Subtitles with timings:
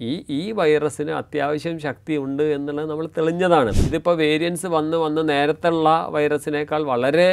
[0.00, 3.70] ഈ ഈ വൈറസിന് അത്യാവശ്യം ശക്തി ഉണ്ട് എന്നുള്ളത് നമ്മൾ തെളിഞ്ഞതാണ്.
[3.88, 7.30] ഇതിപ്പോൾ വേരിയൻസ് വന്ന് വന്ന് നേരത്തുള്ള വൈറസിനേക്കാൾ വളരെ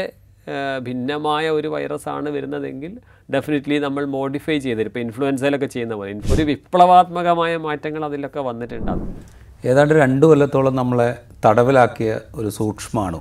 [0.81, 2.91] ഭിന്നമായ ഒരു വൈറസാണ് വരുന്നതെങ്കിൽ
[3.33, 9.09] ഡെഫിനറ്റ്ലി നമ്മൾ മോഡിഫൈ ചെയ്തിട്ട് ഇപ്പോൾ ഇൻഫ്ലുവൻസയിലൊക്കെ ചെയ്യുന്ന പോലെ ഒരു വിപ്ലവാത്മകമായ മാറ്റങ്ങൾ അതിലൊക്കെ വന്നിട്ടുണ്ടാകും
[9.65, 11.09] ഏതാണ്ട് രണ്ട് കൊല്ലത്തോളം നമ്മളെ
[11.45, 13.19] തടവിലാക്കിയ ഒരു സൂക്ഷ്മമാണ്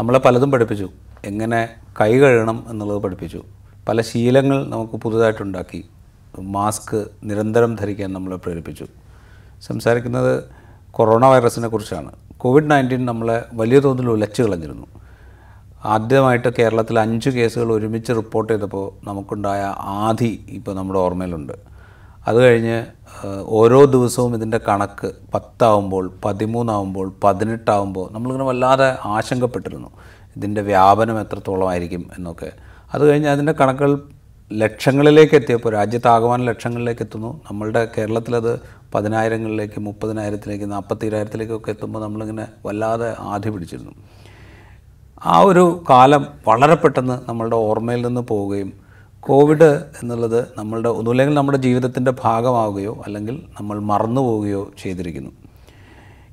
[0.00, 0.88] നമ്മളെ പലതും പഠിപ്പിച്ചു.
[1.24, 1.60] എങ്ങനെ
[2.00, 3.40] കൈ കഴുകണം എന്നുള്ളത് പഠിപ്പിച്ചു.
[3.88, 5.80] പല ശീലങ്ങൾ നമുക്ക് പുതുതായിട്ടുണ്ടാക്കി
[6.40, 8.86] മാസ്ക് നിരന്തരം ധരിക്കാൻ നമ്മളെ പ്രേരിപ്പിച്ചു.
[9.62, 10.44] സംസാരിക്കുന്നത്
[10.90, 12.12] കൊറോണ വൈറസിനെ കുറിച്ചാണ്.
[12.36, 14.86] കോവിഡ് നയന്റീൻ നമ്മളെ വലിയ തോതിൽ ഉലച്ചു കളഞ്ഞിരുന്നു.
[15.84, 21.52] ആദ്യമായിട്ട് കേരളത്തിൽ അഞ്ച് കേസുകൾ ഒരുമിച്ച് റിപ്പോർട്ട് ചെയ്തപ്പോൾ നമുക്കുണ്ടായ ആധി ഇപ്പോൾ നമ്മുടെ ഓർമ്മയിലുണ്ട്.
[22.26, 22.86] അത് കഴിഞ്ഞ്
[23.46, 29.88] ഓരോ ദിവസവും ഇതിന്റെ കണക്ക് പത്താവുമ്പോൾ പതിമൂന്നാവുമ്പോൾ പതിനെട്ടാവുമ്പോൾ നമ്മളിങ്ങനെ വല്ലാതെ ആശങ്കപ്പെട്ടിരുന്നു.
[30.36, 32.52] ഇതിന്റെ വ്യാപനം എത്രത്തോളമായിരിക്കും എന്നൊക്കെ.
[32.94, 34.02] അത് കഴിഞ്ഞ് അതിന്റെ കണക്കുകൾ
[34.52, 37.40] ലക്ഷങ്ങളിലേക്ക് എത്തിയപ്പോൾ രാജ്യത്താകമാനം ലക്ഷങ്ങളിലേക്ക് എത്തുന്നു.
[37.50, 38.60] നമ്മളുടെ കേരളത്തിലത്
[38.94, 43.92] പതിനായിരങ്ങളിലേക്ക് മുപ്പതിനായിരത്തിലേക്ക് നാൽപ്പത്തിരായിരത്തിലേക്കൊക്കെ എത്തുമ്പോൾ നമ്മളിങ്ങനെ വല്ലാതെ ആധി പിടിച്ചിരുന്നു.
[45.24, 48.72] ആ ഒരു കാലം വളരെ പെട്ടെന്ന് നമ്മളുടെ ഓർമ്മയിൽ നിന്ന് പോവുകയും
[49.20, 55.30] കോവിഡ് എന്നുള്ളത് നമ്മളുടെ ഒന്നുമില്ലെങ്കിൽ നമ്മുടെ ജീവിതത്തിന്റെ ഭാഗമാവുകയോ അല്ലെങ്കിൽ നമ്മൾ മറന്നു പോവുകയോ ചെയ്തിരിക്കുന്നു.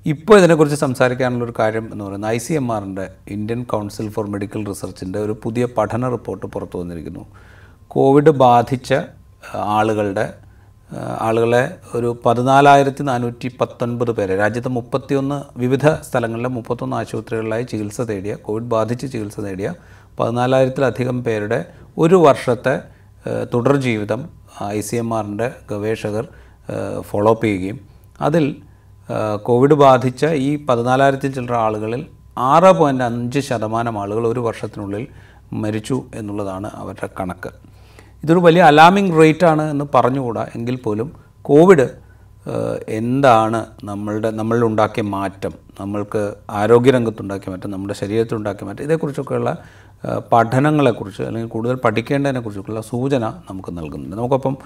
[0.06, 5.20] ഇപ്പോൾ ഇതിനെക്കുറിച്ച് സംസാരിക്കാനുള്ളൊരു കാര്യം എന്ന് പറയുന്നത് ഐ സി എം ആറിന്റെ ഇന്ത്യൻ കൗൺസിൽ ഫോർ മെഡിക്കൽ റിസർച്ചിന്റെ
[5.20, 7.26] ഒരു പുതിയ പഠന റിപ്പോർട്ട് പുറത്തു വന്നിരിക്കുന്നു.
[7.96, 8.94] കോവിഡ് ബാധിച്ച
[9.56, 10.34] ആളുകളുടെ
[11.20, 11.62] ആളുകളെ
[11.96, 19.08] ഒരു പതിനാലായിരത്തി നാനൂറ്റി പത്തൊൻപത് പേരെ രാജ്യത്തെ മുപ്പത്തിയൊന്ന് വിവിധ സ്ഥലങ്ങളിലെ മുപ്പത്തൊന്ന് ആശുപത്രികളിലായി ചികിത്സ തേടിയ കോവിഡ് ബാധിച്ച്
[19.12, 19.74] ചികിത്സ തേടിയ
[20.20, 21.60] പതിനാലായിരത്തിലധികം പേരുടെ
[21.98, 22.76] ഒരു വർഷത്തെ
[23.54, 24.22] തുടർ ജീവിതം
[24.64, 26.26] ഐ സി എം ആറിന്റെ ഗവേഷകർ
[27.02, 27.80] ഫോളോ അപ്പ് ചെയ്യുകയും
[28.22, 28.46] അതിൽ
[29.44, 35.08] കോവിഡ് ബാധിച്ച ഈ പതിനാലായിരത്തിൽ ചില്ലറ ആളുകളിൽ ആറ് പോയിന്റ് അഞ്ച് ശതമാനം ആളുകൾ ഒരു വർഷത്തിനുള്ളിൽ
[35.54, 37.52] മരിച്ചു എന്നുള്ളതാണ് അവരുടെ കണക്ക്.
[38.26, 40.48] ഇതൊരു വലിയ അലാമിംഗ് റേറ്റ് ആണ് എന്ന് പറഞ്ഞുകൂടാ.
[40.56, 41.88] എങ്കിൽ പോലും കോവിഡ്
[42.88, 49.58] എന്താണ് നമ്മളുടെ നമ്മളിലുണ്ടാക്കിയ മാറ്റം നമ്മൾക്ക് ആരോഗ്യരംഗത്തുണ്ടാക്കിയ മാറ്റം നമ്മുടെ ശരീരത്തിലുണ്ടാക്കിയ മാറ്റം ഇതേക്കുറിച്ചൊക്കെയുള്ള
[50.34, 54.16] പഠനങ്ങളെക്കുറിച്ച് അല്ലെങ്കിൽ കൂടുതൽ പഠിക്കേണ്ടതിനെക്കുറിച്ചൊക്കെയുള്ള സൂചന നമുക്ക് നൽകുന്നുണ്ട്.
[54.16, 54.58] നമുക്കൊപ്പം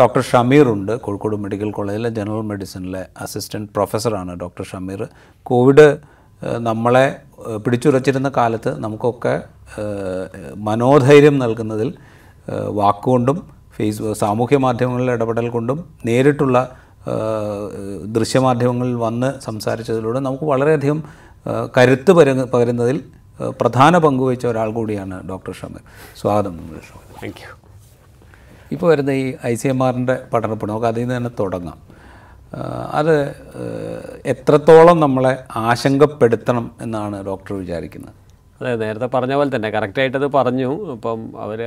[0.00, 1.00] ഡോക്ടർ ഷമീർ ഉണ്ട്.
[1.00, 5.08] കോഴിക്കോട് മെഡിക്കൽ കോളേജിലെ ജനറൽ മെഡിസിനിലെ അസിസ്റ്റന്റ് പ്രൊഫസറാണ് ഡോക്ടർ ഷമീർ.
[5.42, 5.98] കോവിഡ്
[6.42, 7.06] നമ്മളെ
[7.66, 9.34] പിടിച്ചുറച്ചിരുന്ന കാലത്ത് നമുക്കൊക്കെ
[10.56, 11.94] മനോധൈര്യം നൽകുന്നതിൽ
[12.50, 16.76] വാക്കുകൊണ്ടും ഫേസ് സാമൂഹ്യ മാധ്യമങ്ങളിലെ ഇടപെടൽ കൊണ്ടും നേരിട്ടുള്ള
[18.06, 21.02] ദൃശ്യമാധ്യമങ്ങളിൽ വന്ന് സംസാരിച്ചതിലൂടെ നമുക്ക് വളരെയധികം
[21.78, 23.00] കരുത്ത് പര- പകരുന്നതിൽ
[23.60, 25.80] പ്രധാന പങ്കുവഹിച്ച ഒരാൾ കൂടിയാണ് ഡോക്ടർ ഷമീർ.
[26.20, 26.56] സ്വാഗതം
[27.22, 27.56] താങ്ക് യു
[28.72, 31.78] ഇപ്പോൾ വരുന്ന ഈ ഐ സി എം ആറിന്റെ പഠനപ്പ് നമുക്ക് അതിൽ നിന്ന് തന്നെ തുടങ്ങാം.
[32.92, 33.34] അത്
[34.26, 38.21] എത്രത്തോളം നമ്മളെ ആശങ്കപ്പെടുത്തണം എന്നാണ് ഡോക്ടർ വിചാരിക്കുന്നത്?
[38.62, 40.70] അതെ നേരത്തെ പറഞ്ഞ പോലെ തന്നെ കറക്റ്റായിട്ടത് പറഞ്ഞു.
[40.92, 41.60] അപ്പം അവർ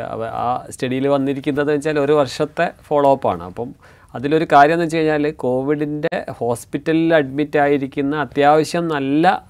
[0.46, 3.70] ആ സ്റ്റഡിയിൽ വന്നിരിക്കുന്നത് വെച്ചാൽ ഒരു വർഷത്തെ ഫോളോ അപ്പാണ് അപ്പം
[4.16, 9.44] അതിലൊരു കാര്യം എന്ന് വെച്ച് കഴിഞ്ഞാൽ കോവിഡിന്റെ ഹോസ്പിറ്റലിൽ അഡ്മിറ്റ് ആയിരിക്കുന്ന അത്യാവശ്യം നല്ല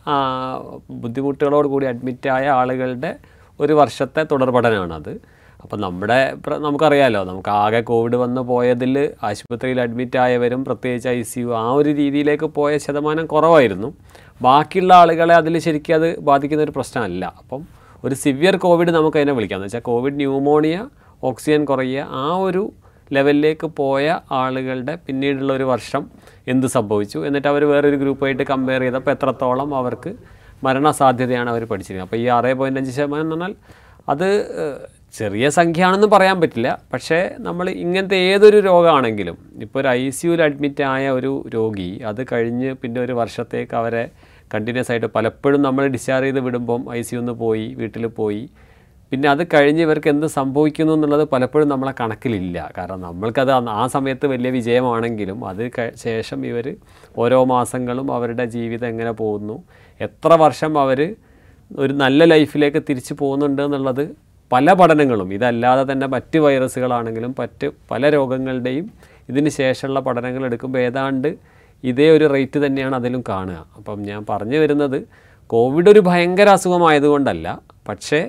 [1.03, 3.11] ബുദ്ധിമുട്ടുകളോട് കൂടി അഡ്മിറ്റായ ആളുകളുടെ
[3.59, 5.13] ഒരു വർഷത്തെ തുടർ പഠനമാണത്.
[5.63, 6.17] അപ്പം നമ്മുടെ
[6.66, 11.22] നമുക്കറിയാലോ നമുക്ക് ആകെ കോവിഡ് വന്ന് പോയതിൽ ആശുപത്രിയിൽ അഡ്മിറ്റ് ആയവരും പ്രത്യേകിച്ച് ഐ
[11.53, 13.89] ആ ഒരു രീതിയിലേക്ക് പോയ ശതമാനം കുറവായിരുന്നു.
[14.41, 17.34] ബാക്കിയുള്ള ആളുകളെ അതിൽ ശരിക്കും അത് ബാധിക്കുന്ന ഒരു പ്രശ്നമല്ല.
[17.38, 17.68] അപ്പം
[18.03, 19.57] ഒരു സിവിയർ കോവിഡ് നമുക്ക് അതിനെ വിളിക്കാം.
[19.57, 20.88] എന്ന് വെച്ചാൽ കോവിഡ് ന്യൂമോണിയ
[21.23, 22.72] ഓക്സിജൻ കുറയുക ആ ഒരു
[23.13, 26.07] ലെവലിലേക്ക് പോയ ആളുകളുടെ പിന്നീടുള്ള ഒരു വർഷം
[26.47, 27.25] എന്ത് സംഭവിച്ചു?
[27.28, 30.13] എന്നിട്ട് അവർ വേറൊരു ഗ്രൂപ്പായിട്ട് കമ്പയർ ചെയ്തപ്പോൾ എത്രത്തോളം അവർക്ക്
[30.63, 33.56] മരണസാധ്യതയാണ് അവർ പഠിച്ചിരുന്നത് അപ്പോൾ ഈ ആറ് പോയിന്റ് അഞ്ച് ശതമാനം എന്ന് പറഞ്ഞാൽ
[34.09, 34.29] അത്
[35.13, 36.79] ചെറിയ സംഖ്യയാണെന്ന് പറയാൻ പറ്റില്ല.
[36.94, 42.74] പക്ഷേ നമ്മൾ ഇങ്ങനത്തെ ഏതൊരു രോഗമാണെങ്കിലും ഇപ്പോൾ ഒരു ഐ സിയുവിൽ അഡ്മിറ്റ് ആയ ഒരു രോഗി അത് കഴിഞ്ഞ്
[42.74, 44.09] പിന്നെ ഒരു വർഷത്തേക്ക് അവരെ
[44.51, 48.44] കണ്ടിന്യൂസ് ആയിട്ട് പലപ്പോഴും നമ്മൾ ഡിസ്ചാർജ് ചെയ്ത് വിടുമ്പം ഐ സി ഒന്ന് പോയി വീട്ടിൽ പോയി.
[49.11, 52.57] പിന്നെ അത് കഴിഞ്ഞ് ഇവർക്ക് എന്ത് സംഭവിക്കുന്നു എന്നുള്ളത് പലപ്പോഴും നമ്മളെ കണക്കിലില്ല.
[52.78, 55.63] കാരണം നമ്മൾക്കത് ആ സമയത്ത് വലിയ വിജയമാണെങ്കിലും അത്
[56.06, 56.67] ശേഷം ഇവർ
[57.17, 59.57] ഓരോ മാസങ്ങളും അവരുടെ ജീവിതം എങ്ങനെ പോകുന്നു
[60.00, 61.01] എത്ര വർഷം അവർ
[61.72, 64.03] ഒരു നല്ല ലൈഫിലേക്ക് തിരിച്ചു പോകുന്നുണ്ട് എന്നുള്ളത്
[64.51, 68.85] പല പഠനങ്ങളും ഇതല്ലാതെ തന്നെ മറ്റ് വൈറസുകളാണെങ്കിലും മറ്റ് പല രോഗങ്ങളുടെയും
[69.29, 71.29] ഇതിന് ശേഷമുള്ള പഠനങ്ങൾ എടുക്കുമ്പോൾ ഏതാണ്ട്
[71.90, 73.60] ഇതേ ഒരു റേറ്റ് തന്നെയാണ് അതിലും കാണുക.
[73.78, 74.98] അപ്പം ഞാൻ പറഞ്ഞു വരുന്നത്
[75.48, 77.48] കോവിഡ് ഒരു ഭയങ്കര അസുഖമായതുകൊണ്ടല്ല.
[77.88, 78.22] പക്ഷേ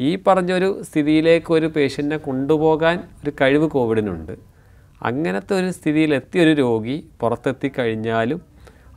[0.00, 4.34] ഈ പറഞ്ഞൊരു സ്ഥിതിയിലേക്ക് ഒരു പേഷ്യന്റിനെ കൊണ്ടുപോകാൻ ഒരു കഴിവ് കോവിഡിനുണ്ട്
[5.02, 8.40] അങ്ങനത്തെ ഒരു സ്ഥിതിയിലെത്തിയ ഒരു രോഗി പുറത്തെത്തി കഴിഞ്ഞാലും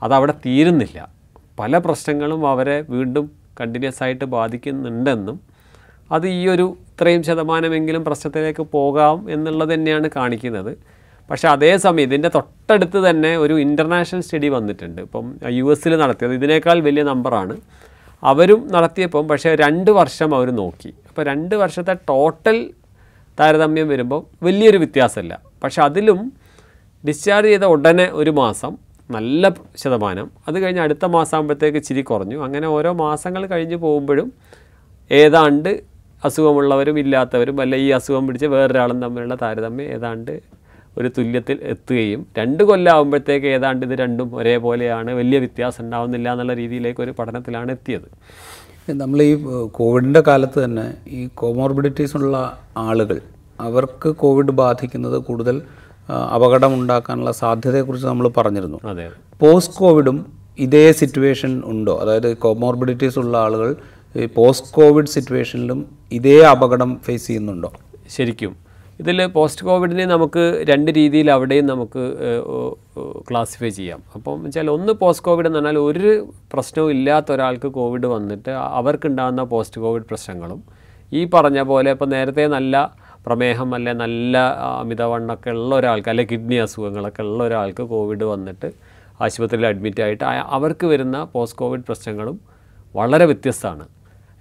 [0.04, 1.00] അതവിടെ തീരുന്നില്ല.
[1.60, 3.26] പല പ്രശ്നങ്ങളും അവരെ വീണ്ടും
[3.60, 5.38] കണ്ടിന്യൂസ് ആയിട്ട് ബാധിക്കുന്നുണ്ടെന്നും
[6.12, 10.72] അത് ഈ ഒരു ഇത്രയും ശതമാനമെങ്കിലും പ്രശ്നത്തിലേക്ക് പോകാം എന്നുള്ളത് തന്നെയാണ് കാണിക്കുന്നത്.
[11.30, 15.00] പക്ഷേ അതേസമയം ഇതിന്റെ തൊട്ടടുത്ത് തന്നെ ഒരു ഇന്റർനാഷണൽ സ്റ്റഡി വന്നിട്ടുണ്ട്.
[15.08, 15.26] ഇപ്പം
[15.58, 17.56] യു എസിൽ നടത്തിയത് ഇതിനേക്കാൾ വലിയ നമ്പറാണ്
[18.24, 20.92] അവരും നടത്തിയപ്പം പക്ഷേ രണ്ട് വർഷം അവർ നോക്കി.
[21.10, 22.58] അപ്പോൾ രണ്ട് വർഷത്തെ ടോട്ടൽ
[23.40, 25.34] താരതമ്യം വരുമ്പോൾ വലിയൊരു വ്യത്യാസമല്ല.
[25.64, 26.20] പക്ഷെ അതിലും
[27.04, 28.72] ഡിസ്ചാർജ് ചെയ്ത ഉടനെ ഒരു മാസം
[29.10, 30.28] നല്ല ശതമാനം.
[30.48, 32.38] അത് കഴിഞ്ഞ് അടുത്ത മാസം ആകുമ്പോഴത്തേക്ക് ചിരി കുറഞ്ഞു.
[32.46, 34.30] അങ്ങനെ ഓരോ മാസങ്ങൾ കഴിഞ്ഞ് പോകുമ്പോഴും
[35.12, 35.72] ഏതാണ്ട്
[36.26, 40.32] അസുഖമുള്ളവരും ഇല്ലാത്തവരും അല്ല ഈ അസുഖം പിടിച്ച് വേറൊരാളും തമ്മിലുള്ള താരതമ്യം ഏതാണ്ട്
[40.98, 47.12] ഒരു തുല്യത്തിൽ എത്തുകയും രണ്ട് കൊല്ലമാകുമ്പോഴത്തേക്ക് ഏതാണ്ട് ഇത് രണ്ടും ഒരേപോലെയാണ് വലിയ വ്യത്യാസം ഉണ്ടാവുന്നില്ല എന്നുള്ള രീതിയിലേക്ക് ഒരു
[47.12, 48.08] പഠനത്തിലാണ് എത്തിയത്.
[48.90, 53.22] നമ്മൾ ഈ കോവിഡിന്റെ കാലത്ത് തന്നെ ഈ കോമോർബിഡിറ്റീസ് ഉള്ള ആളുകൾ
[53.60, 55.62] അവർക്ക് കോവിഡ് ബാധിക്കുന്നത് കൂടുതൽ
[56.36, 58.80] അപകടം ഉണ്ടാക്കാനുള്ള സാധ്യതയെക്കുറിച്ച് നമ്മൾ പറഞ്ഞിരുന്നു.
[58.84, 60.26] അതെ പോസ്റ്റ് കോവിഡും
[60.60, 61.98] ഇതേ സിറ്റുവേഷൻ ഉണ്ടോ?
[61.98, 63.76] അതായത് കോമോർബിഡിറ്റീസ് ഉള്ള ആളുകൾ
[64.16, 67.74] ഈ പോസ്റ്റ് കോവിഡ് സിറ്റുവേഷനിലും ഇതേ അപകടം ഫേസ് ചെയ്യുന്നുണ്ടോ?
[68.10, 68.65] ശരിക്കും
[69.00, 72.04] ഇതിൽ പോസ്റ്റ് കോവിഡിനെ നമുക്ക് രണ്ട് രീതിയിൽ അവിടെയും നമുക്ക്
[73.30, 74.02] ക്ലാസിഫൈ ചെയ്യാം.
[74.16, 76.12] അപ്പം വെച്ചാൽ ഒന്ന് പോസ്റ്റ് കോവിഡ് എന്ന് പറഞ്ഞാൽ ഒരു
[76.54, 80.62] പ്രശ്നവും ഇല്ലാത്ത ഒരാൾക്ക് കോവിഡ് വന്നിട്ട് അവർക്കുണ്ടാകുന്ന പോസ്റ്റ് കോവിഡ് പ്രശ്നങ്ങളും
[81.14, 82.76] ഈ പറഞ്ഞ പോലെ ഇപ്പം നേരത്തെ നല്ല
[83.26, 84.38] പ്രമേഹം അല്ലെ നല്ല
[84.82, 88.70] അമിതവണ്ണൊക്കെ ഉള്ള ഒരാൾക്ക് അല്ലെ കിഡ്നി അസുഖങ്ങളൊക്കെ ഉള്ള ഒരാൾക്ക് കോവിഡ് വന്നിട്ട്
[89.22, 90.24] ആശുപത്രിയിൽ അഡ്മിറ്റ് ആയിട്ട്
[90.58, 92.40] അവർക്ക് വരുന്ന പോസ്റ്റ് കോവിഡ് പ്രശ്നങ്ങളും
[92.96, 93.86] വളരെ വ്യത്യസ്തമാണ്.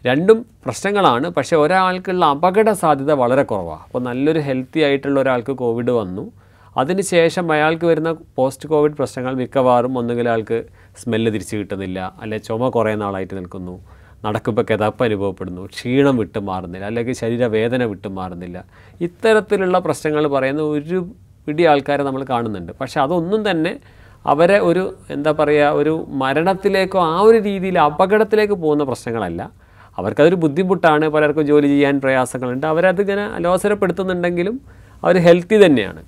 [0.06, 1.28] രണ്ടും പ്രശ്നങ്ങളാണ്.
[1.30, 6.32] പക്ഷേ ഒരാൾക്കുള്ള അപകട സാധ്യത വളരെ കുറവാണ് അപ്പോൾ നല്ലൊരു ഹെൽത്തി ആയിട്ടുള്ള ഒരാൾക്ക് കോവിഡ് വന്നു.
[6.76, 10.64] അതിനുശേഷം അയാൾക്ക് വരുന്ന പോസ്റ്റ് കോവിഡ് പ്രശ്നങ്ങൾ മിക്കവാറും ഒന്നുകിൽ അയാൾക്ക്
[10.98, 12.14] സ്മെല്ല് തിരിച്ച് കിട്ടുന്നില്ല.
[12.20, 13.84] അല്ലെ ചുമ കുറേ നാളായിട്ട് നിൽക്കുന്നു.
[14.24, 15.66] നടക്കുമ്പോൾ കിതപ്പ് അനുഭവപ്പെടുന്നു.
[15.66, 16.86] ക്ഷീണം വിട്ടു മാറുന്നില്ല.
[16.86, 18.64] അല്ലെങ്കിൽ ശരീരവേദന വിട്ടു മാറുന്നില്ല.
[19.00, 21.08] ഇത്തരത്തിലുള്ള പ്രശ്നങ്ങൾ പറയുന്ന ഒരു
[21.46, 22.72] പിടി ആൾക്കാരെ നമ്മൾ കാണുന്നുണ്ട്.
[22.80, 23.80] പക്ഷേ അതൊന്നും തന്നെ
[24.26, 29.64] അവരെ ഒരു എന്താ പറയുക ഒരു മരണത്തിലേക്കോ ആ ഒരു രീതിയിൽ അപകടത്തിലേക്ക് പോകുന്ന പ്രശ്നങ്ങളല്ല.
[29.98, 32.66] അവർക്കതൊരു ബുദ്ധിമുട്ടാണ് പലർക്കും ജോലി ചെയ്യാൻ പ്രയാസങ്ങളുണ്ട്.
[32.66, 34.60] അവരതിങ്ങനെ അലോസരപ്പെടുത്തുന്നുണ്ടെങ്കിലും
[35.04, 36.02] അവർ ഹെൽത്തി തന്നെയാണ്.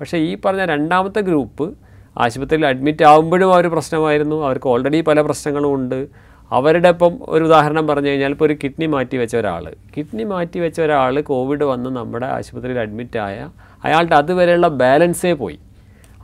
[0.00, 1.74] പക്ഷേ ഈ പറഞ്ഞ രണ്ടാമത്തെ ഗ്രൂപ്പ്
[2.18, 4.44] ആശുപത്രിയിൽ അഡ്മിറ്റ് ആകുമ്പോഴും ഒരു പ്രശ്നമായിരുന്നു.
[4.44, 6.06] അവർക്ക് ഓൾറെഡി പല പ്രശ്നങ്ങളും ഉണ്ട്.
[6.52, 9.74] അവരുടെ ഇപ്പം ഒരു ഉദാഹരണം പറഞ്ഞു കഴിഞ്ഞാൽ ഇപ്പോൾ ഒരു കിഡ്നി മാറ്റി വെച്ച ഒരാൾ.
[9.96, 13.50] കിഡ്നി മാറ്റി വെച്ച ഒരാൾ കോവിഡ് വന്ന് നമ്മുടെ ആശുപത്രിയിൽ അഡ്മിറ്റായ
[13.84, 15.58] അയാളുടെ അതുവരെയുള്ള ബാലൻസേ പോയി.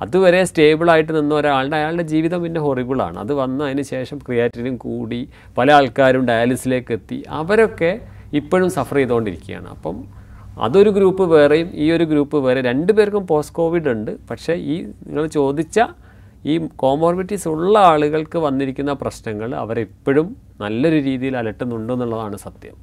[0.02, 5.20] അതുവരെ സ്റ്റേബിളായിട്ട് നിന്ന ഒരാളുടെ അയാളുടെ ജീവിതം പിന്നെ ഹൊറിബിളാണ് അത് വന്ന് അതിന് ശേഷം ക്രിയാറ്റിനും കൂടി
[5.58, 7.18] പല ആൾക്കാരും ഡയാലിസിലേക്ക് എത്തി.
[7.28, 7.90] അവരൊക്കെ
[8.32, 9.68] ഇപ്പോഴും സഫർ ചെയ്തുകൊണ്ടിരിക്കുകയാണ്.
[9.68, 9.96] അപ്പം
[10.66, 14.12] അതൊരു ഗ്രൂപ്പ് വേറെയും ഈ ഒരു ഗ്രൂപ്പ് വേറെ രണ്ട് പേർക്കും പോസ്റ്റ് കോവിഡ് ഉണ്ട്.
[14.30, 14.76] പക്ഷേ ഈ
[15.06, 15.78] നിങ്ങൾ ചോദിച്ച
[16.46, 22.76] ഈ കോമോർബിറ്റീസ് ഉള്ള ആളുകൾക്ക് വന്നിരിക്കുന്ന പ്രശ്നങ്ങൾ അവരെപ്പോഴും നല്ലൊരു രീതിയിൽ അലട്ടുന്നുണ്ടെന്നുള്ളതാണ് സത്യം.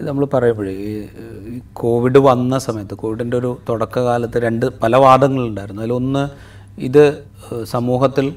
[0.00, 5.82] നമ്മൾ പറയുമ്പോഴേ ഈ കോവിഡ് വന്ന സമയത്ത് കോവിഡിന്റെ ഒരു തുടക്കകാലത്ത് രണ്ട് പല വാദങ്ങളുണ്ടായിരുന്നു.
[5.82, 6.28] അതിലൊന്ന്
[6.80, 7.24] ഇത്
[7.64, 8.34] സമൂഹത്തിൽ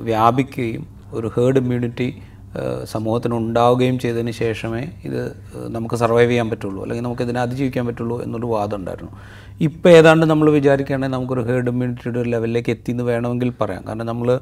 [0.00, 2.08] വ്യാപിക്കുകയും ഒരു ഹേർഡ് ഇമ്മ്യൂണിറ്റി
[2.84, 5.36] സമൂഹത്തിന് ഉണ്ടാവുകയും ചെയ്തതിന് ശേഷമേ ഇത്
[5.68, 6.82] നമുക്ക് സർവൈവ് ചെയ്യാൻ പറ്റുള്ളൂ.
[6.82, 9.12] അല്ലെങ്കിൽ നമുക്ക് ഇതിനെ അതിജീവിക്കാൻ പറ്റുള്ളൂ എന്നൊരു വാദം ഉണ്ടായിരുന്നു
[9.60, 13.84] ഇപ്പോൾ ഏതാണ്ട് നമ്മൾ വിചാരിക്കുകയാണെങ്കിൽ നമുക്കൊരു ഹേർഡ് ഇമ്മ്യൂണിറ്റിയുടെ ഒരു ലെവലിലേക്ക് എത്തി എന്ന് വേണമെങ്കിൽ പറയാം.
[13.88, 14.40] കാരണം നമ്മൾ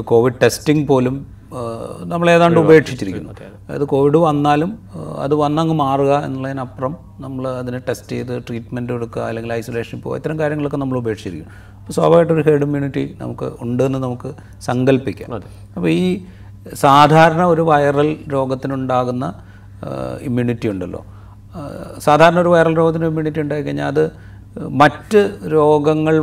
[0.00, 1.26] കോവിഡ് ടെസ്റ്റിംഗ് പോലും
[2.04, 3.32] നമ്മൾ ഏതാണ്ട് ഉപേക്ഷിച്ചിരിക്കുന്നു.
[3.64, 4.70] അതായത് കോവിഡ് വന്നാലും
[5.18, 10.76] അത് വന്നങ്ങ് മാറുക എന്നുള്ളതിനപ്പുറം നമ്മൾ അതിനെ ടെസ്റ്റ് ചെയ്ത് ട്രീറ്റ്മെന്റ് എടുക്കുക അല്ലെങ്കിൽ ഐസൊലേഷൻ പോകുക ഇത്തരം കാര്യങ്ങളൊക്കെ
[10.76, 15.28] നമ്മൾ ഉപേക്ഷിച്ചിരിക്കും അപ്പോൾ സ്വാഭാവികമായിട്ടൊരു ഒരു ഹെഡ് ഇമ്മ്യൂണിറ്റി നമുക്ക് ഉണ്ടെന്ന് നമുക്ക് സങ്കല്പിക്കാം.
[15.76, 16.06] അപ്പോൾ ഈ
[16.74, 19.24] സാധാരണ ഒരു വൈറൽ രോഗത്തിനുണ്ടാകുന്ന
[20.22, 21.02] ഇമ്മ്യൂണിറ്റി ഉണ്ടല്ലോ.
[21.98, 24.04] സാധാരണ ഒരു വൈറൽ രോഗത്തിന് ഇമ്മ്യൂണിറ്റി ഉണ്ടായി കഴിഞ്ഞാൽ അത്
[24.80, 26.16] മറ്റ് രോഗങ്ങൾ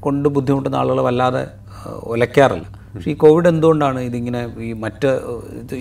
[0.00, 1.42] കൊണ്ട് ബുദ്ധിമുട്ടുന്ന ആളുകൾ വല്ലാതെ
[1.76, 5.08] ആ, ഉലയ്ക്കാറില്ല പക്ഷേ ഈ കോവിഡ് എന്തുകൊണ്ടാണ് ഇതിങ്ങനെ ഈ മറ്റ്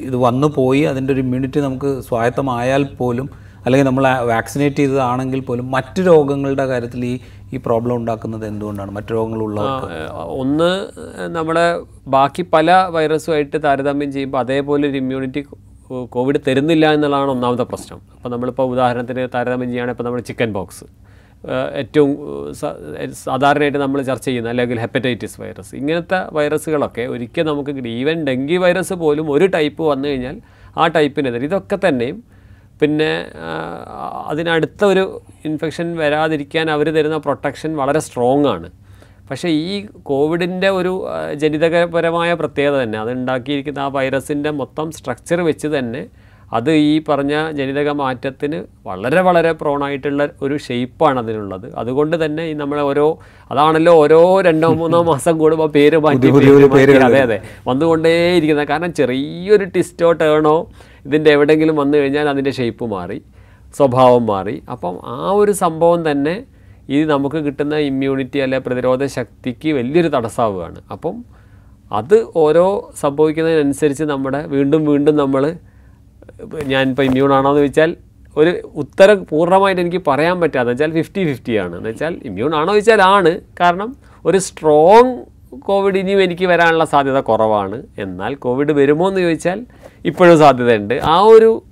[0.08, 0.82] ഇത് വന്നു പോയി?
[0.92, 3.28] അതിന്റെ ഒരു ഇമ്മ്യൂണിറ്റി നമുക്ക് സ്വായത്തമായാൽ പോലും
[3.66, 7.14] അല്ലെങ്കിൽ നമ്മൾ വാക്സിനേറ്റ് ചെയ്തതാണെങ്കിൽ പോലും മറ്റ് രോഗങ്ങളുടെ കാര്യത്തിൽ ഈ
[7.54, 8.92] ഈ പ്രോബ്ലം ഉണ്ടാക്കുന്നത് എന്തുകൊണ്ടാണ്?
[8.98, 9.60] മറ്റു രോഗങ്ങളുള്ള
[10.42, 10.72] ഒന്ന്
[11.38, 11.68] നമ്മളെ
[12.16, 15.44] ബാക്കി പല വൈറസുമായിട്ട് താരതമ്യം ചെയ്യുമ്പോൾ അതേപോലെ ഒരു ഇമ്മ്യൂണിറ്റി
[16.16, 18.00] കോവിഡ് തരുന്നില്ല എന്നുള്ളതാണ് ഒന്നാമത്തെ പ്രശ്നം.
[18.16, 20.86] അപ്പോൾ നമ്മളിപ്പോൾ ഉദാഹരണത്തിന് താരതമ്യം ചെയ്യുകയാണെങ്കിൽ ഇപ്പോൾ നമ്മൾ ചിക്കൻ ബോക്സ്
[21.52, 22.12] ഏറ്റവും
[23.12, 29.32] സാധാരണയായിട്ട് നമ്മൾ ചർച്ച ചെയ്യുന്ന അല്ലെങ്കിൽ ഹെപ്പറ്റൈറ്റിസ് വൈറസ് ഇങ്ങനത്തെ വൈറസുകളൊക്കെ ഒരിക്കൽ നമുക്ക് ഈവൻ ഡെങ്കി വൈറസ് പോലും
[29.32, 30.42] ഒരു ടൈപ്പ് വന്നു കഴിഞ്ഞാൽ
[30.78, 32.24] ആ ടൈപ്പിനെതിരെ ഇതൊക്കെ തന്നെയും
[32.82, 33.26] പിന്നെ
[34.28, 38.70] അതിനടുത്ത ഒരു ഇൻഫെക്ഷൻ വരാതിരിക്കാൻ അവർ തരുന്ന പ്രൊട്ടക്ഷൻ വളരെ സ്ട്രോങ് ആണ്.
[39.30, 46.08] പക്ഷേ ഈ കോവിഡിന്റെ ഒരു ജനിതകപരമായ പ്രത്യേകത തന്നെ അത് ഉണ്ടാക്കിയിരിക്കുന്ന ആ വൈറസിന്റെ മൊത്തം സ്ട്രക്ചർ വെച്ച് തന്നെ
[46.58, 48.58] അത് ഈ പറഞ്ഞ ജനിതക മാറ്റത്തിന്
[48.88, 53.06] വളരെ വളരെ പ്രോണായിട്ടുള്ള ഒരു ഷെയ്പ്പാണ് അതിനുള്ളത് അതുകൊണ്ട് തന്നെ ഈ നമ്മളെ ഓരോ
[53.52, 56.30] അതാണല്ലോ ഓരോ രണ്ടോ മൂന്നോ മാസം കൂടുമ്പോൾ പേര് മാറ്റി
[57.08, 57.38] അതെ അതെ.
[57.68, 58.70] വന്നുകൊണ്ടേയിരിക്കുന്നത്.
[58.72, 60.56] കാരണം ചെറിയൊരു ട്വിസ്റ്റോ ടേണോ
[61.08, 63.20] ഇതിന്റെ എവിടെയെങ്കിലും വന്നു കഴിഞ്ഞാൽ അതിന്റെ ഷെയ്പ്പ് മാറി
[63.74, 64.56] സ്വഭാവം മാറി.
[64.74, 66.36] അപ്പം ആ ഒരു സംഭവം തന്നെ
[66.96, 70.80] ഇത് നമുക്ക് കിട്ടുന്ന ഇമ്മ്യൂണിറ്റി അല്ലെ പ്രതിരോധ ശക്തിക്ക് വലിയൊരു തടസ്സമാവുകയാണ്.
[70.96, 71.16] അപ്പം
[71.92, 72.66] അത് ഓരോ
[73.04, 75.44] സംഭവിക്കുന്നതിനനുസരിച്ച് നമ്മുടെ വീണ്ടും വീണ്ടും നമ്മൾ
[76.64, 77.96] ഞാനിപ്പോൾ ഇമ്മ്യൂൺ ആണോ എന്ന് ചോദിച്ചാൽ
[78.38, 81.78] ഒരു ഉത്തരം പൂർണമായിട്ട് എനിക്ക് പറയാൻ പറ്റാതെ വെച്ചാൽ ഫിഫ്റ്റി ഫിഫ്റ്റി ആണ്.
[81.78, 83.42] എന്ന് വെച്ചാൽ ഇമ്മ്യൂൺ ആണോ ചോദിച്ചാൽ ആണ്.
[83.60, 83.96] കാരണം
[84.26, 85.14] ഒരു സ്ട്രോങ്
[85.60, 87.84] കോവിഡ് ഇനിയും എനിക്ക് വരാനുള്ള സാധ്യത കുറവാണ്.
[87.98, 89.66] എന്നാൽ കോവിഡ് വരുമോ എന്ന് ചോദിച്ചാൽ
[90.06, 91.02] ഇപ്പോഴും സാധ്യതയുണ്ട്.
[91.04, 91.64] ആ ഒരു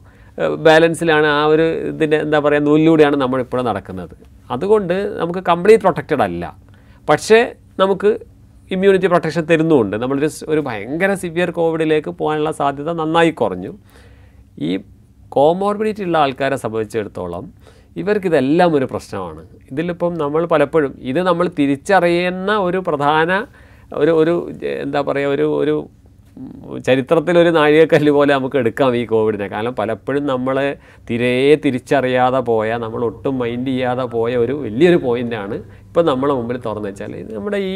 [0.58, 4.16] ബാലൻസിലാണ് ആ ഒരു ഇതിന്റെ എന്താ പറയുക നൂലിലൂടെയാണ് നമ്മൾ ഇപ്പോഴും നടക്കുന്നത്.
[4.52, 6.58] അതുകൊണ്ട് നമുക്ക് കംപ്ലീറ്റ് പ്രൊട്ടക്റ്റഡ് അല്ല.
[7.10, 8.20] പക്ഷേ നമുക്ക്
[8.72, 9.98] ഇമ്മ്യൂണിറ്റി പ്രൊട്ടക്ഷൻ തരുന്നുമുണ്ട്.
[9.98, 13.74] നമ്മളൊരു ഒരു ഭയങ്കര സിവിയർ കോവിഡിലേക്ക് പോകാനുള്ള സാധ്യത നന്നായി കുറഞ്ഞു.
[14.58, 14.72] ഈ
[15.30, 17.46] കോമോർബിഡിറ്റി ഉള്ള ആൾക്കാരെ സംബന്ധിച്ചിടത്തോളം
[18.02, 19.42] ഇവർക്കിതെല്ലാം ഒരു പ്രശ്നമാണ്.
[19.72, 23.32] ഇതിലിപ്പം നമ്മൾ പലപ്പോഴും ഇത് നമ്മൾ തിരിച്ചറിയുന്ന ഒരു പ്രധാന
[24.02, 24.34] ഒരു ഒരു
[24.84, 25.76] എന്താ പറയുക ഒരു ഒരു
[26.88, 29.48] ചരിത്രത്തിലൊരു നാഴികക്കല്ല് പോലെ നമുക്ക് എടുക്കാം ഈ കോവിഡിനെ.
[29.54, 30.56] കാരണം പലപ്പോഴും നമ്മൾ
[31.10, 35.56] തിരേ തിരിച്ചറിയാതെ പോയ നമ്മൾ ഒട്ടും മൈൻഡ് ചെയ്യാതെ പോയ ഒരു വലിയൊരു പോയിന്റാണ്
[35.88, 37.14] ഇപ്പം നമ്മളെ മുമ്പിൽ തുറന്നു വെച്ചാൽ.
[37.36, 37.76] നമ്മുടെ ഈ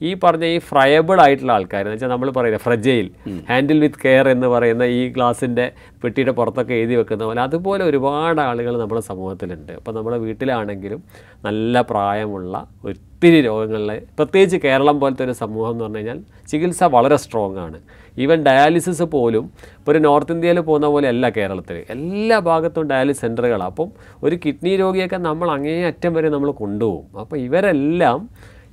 [0.00, 3.08] ഈ പറഞ്ഞ ഈ ഫ്രയബിൾ ആയിട്ടുള്ള ആൾക്കാർ എന്ന് വെച്ചാൽ നമ്മൾ പറയുന്നത് ഫ്രജയിൽ
[3.50, 5.66] ഹാൻഡിൽ വിത്ത് കെയർ എന്ന് പറയുന്ന ഈ ഗ്ലാസിന്റെ
[6.02, 9.72] പെട്ടിയുടെ പുറത്തൊക്കെ എഴുതി വെക്കുന്ന പോലെ അതുപോലെ ഒരുപാട് ആളുകൾ നമ്മുടെ സമൂഹത്തിലുണ്ട്.
[9.72, 11.02] അപ്പോൾ നമ്മുടെ വീട്ടിലാണെങ്കിലും
[11.48, 12.54] നല്ല പ്രായമുള്ള
[12.90, 16.18] ഒത്തിരി രോഗങ്ങളിൽ പ്രത്യേകിച്ച് കേരളം പോലത്തെ ഒരു സമൂഹം എന്ന് പറഞ്ഞു കഴിഞ്ഞാൽ
[16.50, 17.78] ചികിത്സ വളരെ സ്ട്രോങ് ആണ്.
[18.24, 19.44] ഈവൻ ഡയാലിസിസ് പോലും
[19.78, 23.88] ഇപ്പോൾ ഒരു നോർത്ത് ഇന്ത്യയിൽ പോകുന്ന പോലെ അല്ല കേരളത്തിൽ എല്ലാ ഭാഗത്തും ഡയാലിസ് സെന്ററുകളാണ് അപ്പം
[24.26, 27.06] ഒരു കിഡ്നി രോഗിയൊക്കെ നമ്മൾ അങ്ങേ അറ്റം വരെ നമ്മൾ കൊണ്ടുപോകും.
[27.22, 28.20] അപ്പോൾ ഇവരെല്ലാം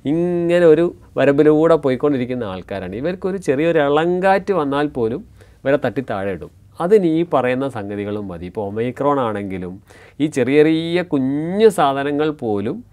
[0.04, 2.94] ഇങ്ങനെ ഒരു വരമ്പിലൂടെ പോയിക്കൊണ്ടിരിക്കുന്ന ആൾക്കാരാണ്.
[2.94, 5.24] ഇവർക്കൊരു ചെറിയൊരു ഇളങ്കാറ്റ് വന്നാൽ പോലും
[5.64, 8.46] ഇവരെ തട്ടി താഴെ ഇടും അതിന് ഈ പറയുന്ന സംഗതികളും മതി.
[8.46, 9.82] ഇപ്പോൾ ഒമൈക്രോൺ ആണെങ്കിലും
[10.20, 12.84] ഈ ചെറിയ ചെറിയ കുഞ്ഞു സാധനങ്ങൾ പോലും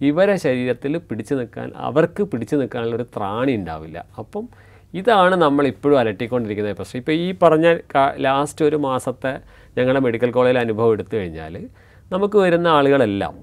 [0.00, 4.04] ഇവരെ ശരീരത്തിൽ പിടിച്ചു നിൽക്കാൻ അവർക്ക് പിടിച്ചു നിൽക്കാനുള്ള ഒരു ത്രാണി ഉണ്ടാവില്ല.
[4.18, 4.48] അപ്പം
[4.94, 7.78] ഇതാണ് നമ്മൾ ഇപ്പോഴും അലട്ടിക്കൊണ്ടിരിക്കുന്ന പ്രശ്നം ഇപ്പോൾ ഈ പറഞ്ഞ
[8.18, 9.40] ലാസ്റ്റ് ഒരു മാസത്തെ
[9.78, 11.68] ഞങ്ങളുടെ മെഡിക്കൽ കോളേജിൽ അനുഭവം എടുത്തു കഴിഞ്ഞാൽ
[12.12, 13.34] നമുക്ക് വരുന്ന ആളുകളെല്ലാം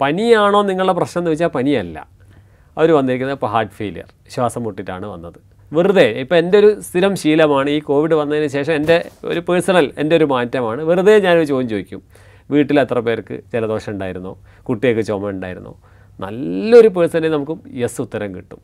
[0.00, 2.08] പനിയാണോ നിങ്ങളുടെ പ്രശ്നം എന്ന് വെച്ചാൽ പനിയല്ല.
[2.78, 5.38] അവർ വന്നിരിക്കുന്നത് ഇപ്പോൾ ഹാർട്ട് ഫെയിലിയർ ശ്വാസം മുട്ടിട്ടാണ് വന്നത്.
[5.72, 10.24] വെറുതെ ഇപ്പോൾ എന്റെ ഒരു സ്ഥിരം ശീലമാണ് ഈ കോവിഡ് വന്നതിന് ശേഷം എന്റെ ഒരു പേഴ്സണൽ എന്റെ ഒരു
[10.24, 10.82] മാറ്റമാണ്.
[10.82, 12.02] വെറുതെ ഞാനൊരു ചോദ്യം ചോദിക്കും.
[12.50, 14.38] വീട്ടിൽ എത്ര പേർക്ക് ജലദോഷം ഉണ്ടായിരുന്നോ?
[14.62, 15.74] കുട്ടികൾക്ക് ചുമ ഉണ്ടായിരുന്നോ?
[16.20, 18.58] നല്ലൊരു പേഴ്സന്റേജ് നമുക്ക് യെസ് ഉത്തരം കിട്ടും.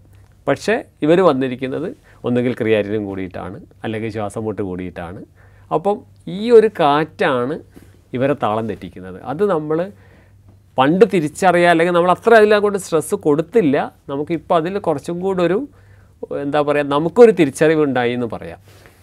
[0.48, 5.24] പക്ഷേ ഇവർ വന്നിരിക്കുന്നത് ഒന്നുകിൽ ക്രിയാറ്റിനും കൂടിയിട്ടാണ് അല്ലെങ്കിൽ ശ്വാസം മുട്ട് കൂടിയിട്ടാണ്.
[5.74, 7.60] അപ്പം ഈ ഒരു കാറ്റാണ്
[8.12, 9.22] ഇവരെ താളം തെറ്റിക്കുന്നത്.
[9.22, 9.92] അത് നമ്മൾ
[10.78, 13.76] പണ്ട് തിരിച്ചറിയാം അല്ലെങ്കിൽ നമ്മൾ അത്ര അതിലങ്ങോട്ട് സ്ട്രെസ്സ് കൊടുത്തില്ല.
[14.08, 15.58] നമുക്കിപ്പോൾ അതിൽ കുറച്ചും കൂടെ ഒരു
[16.42, 18.58] എന്താ പറയുക നമുക്കൊരു തിരിച്ചറിവുണ്ടായി എന്ന് പറയാം.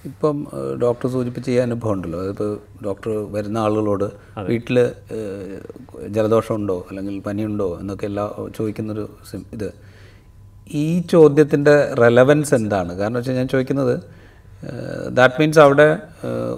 [0.06, 0.48] ഇപ്പം
[0.82, 2.20] ഡോക്ടർ സൂചിപ്പിച്ച ഈ അനുഭവം ഉണ്ടല്ലോ.
[2.24, 2.52] അതിപ്പോൾ
[2.86, 4.06] ഡോക്ടർ വരുന്ന ആളുകളോട്
[4.50, 4.78] വീട്ടിൽ
[6.16, 8.26] ജലദോഷം ഉണ്ടോ അല്ലെങ്കിൽ പനിയുണ്ടോ എന്നൊക്കെ എല്ലാ
[8.58, 9.06] ചോദിക്കുന്നൊരു
[9.54, 9.70] ഇത്.
[10.74, 12.92] ഈ ചോദ്യത്തിന്റെ റെലവൻസ് എന്താണ്?
[13.00, 13.96] കാരണം വെച്ചാൽ ഞാൻ ചോദിക്കുന്നത്
[15.18, 15.90] ദാറ്റ് മീൻസ് അവിടെ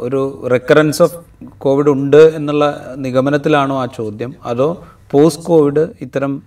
[0.05, 0.21] ഒരു
[0.53, 1.17] റെക്കറൻസ് ഓഫ്
[1.57, 2.65] കോവിഡ് ഉണ്ട് എന്നുള്ള
[2.97, 4.33] നിഗമനത്തിലാണോ ആ ചോദ്യം?
[4.43, 4.69] അതോ
[5.11, 6.43] പോസ്റ്റ് കോവിഡ് ഇത്തരം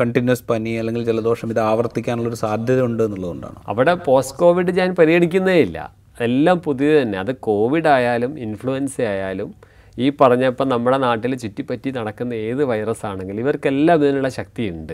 [0.00, 3.54] കണ്ടിന്യൂസ് പനി അല്ലെങ്കിൽ ജലദോഷം ഇത് ആവർത്തിക്കാനുള്ളൊരു സാധ്യത ഉണ്ട് എന്നുള്ളതുകൊണ്ടാണ്.
[3.68, 5.94] അവിടെ പോസ്റ്റ് കോവിഡ് ഞാൻ പരിഗണിക്കുന്നേ ഇല്ല.
[6.20, 7.18] എല്ലാം പുതിയത് തന്നെ.
[7.18, 9.54] അത് കോവിഡ് ആയാലും ഇൻഫ്ലുവൻസ ആയാലും
[9.98, 14.92] ഈ പറഞ്ഞപ്പോൾ നമ്മുടെ നാട്ടിൽ ചുറ്റിപ്പറ്റി നടക്കുന്ന ഏത് വൈറസ് ആണെങ്കിലും ഇവർക്കെല്ലാം ഇതിനുള്ള ശക്തിയുണ്ട്.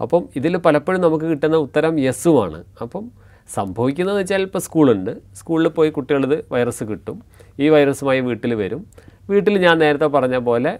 [0.00, 2.64] അപ്പം ഇതിൽ പലപ്പോഴും നമുക്ക് കിട്ടുന്ന ഉത്തരം യെസ്സുമാണ്.
[2.82, 3.10] അപ്പം
[3.54, 5.10] സംഭവിക്കുന്നത് വെച്ചാൽ ഇപ്പോൾ സ്കൂളുണ്ട്.
[5.34, 7.22] സ്കൂളിൽ പോയി കുട്ടികളിത് വൈറസ് കിട്ടും.
[7.60, 8.86] ഈ വൈറസുമായി വീട്ടിൽ വരും.
[9.30, 10.78] വീട്ടിൽ ഞാൻ നേരത്തെ പറഞ്ഞ പോലെ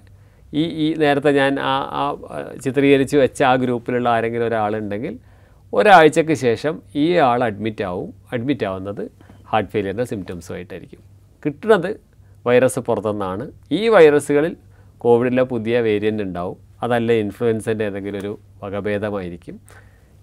[0.55, 2.15] ഈ ഈ നേരത്തെ ഞാൻ ആ ആ
[2.65, 5.19] ചിത്രീകരിച്ച് വെച്ച ആ ഗ്രൂപ്പിലുള്ള ആരെങ്കിലും ഒരാളുണ്ടെങ്കിൽ
[5.73, 9.11] ഒരാഴ്ചക്ക് ശേഷം ഈ ആൾ അഡ്മിറ്റ് ആവും അഡ്മിറ്റ് ആവുന്നത്
[9.53, 10.99] ഹാർട്ട് ഫെയിലിയറിന്റെ സിംറ്റംസുമായിട്ടായിരിക്കും.
[11.47, 12.01] കിട്ടുന്നത്
[12.47, 13.51] വൈറസ് പുറത്തുനിന്നാണ്.
[13.73, 14.57] ഈ വൈറസുകളിൽ
[14.99, 16.57] കോവിഡിലെ പുതിയ വേരിയന്റ് ഉണ്ടാവും.
[16.83, 19.61] അതല്ല ഇൻഫ്ലുവൻസന്റെ ഏതെങ്കിലും ഒരു വകഭേദമായിരിക്കും.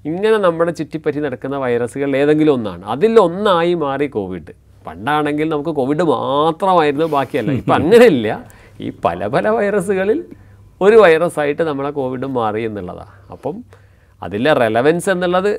[0.06, 2.86] ഇങ്ങനെ നമ്മുടെ ചുറ്റിപ്പറ്റി നടക്കുന്ന വൈറസുകൾ ഏതെങ്കിലും ഒന്നാണ്.
[2.86, 4.54] അതിലൊന്നായി മാറി കോവിഡ്.
[4.88, 7.52] പണ്ടാണെങ്കിൽ നമുക്ക് കോവിഡ് മാത്രമായിരുന്നു ബാക്കിയല്ല.
[7.52, 8.59] ഇപ്പം അങ്ങനെയില്ല.
[8.80, 10.20] ഈ പല പല വൈറസുകളിൽ
[10.82, 13.56] ഒരു വൈറസായിട്ട് നമ്മളെ കോവിഡ് മാറി എന്നുള്ളതാണ് അപ്പം
[14.22, 15.52] അതിലെ റെലവൻസ് എന്നുള്ളത്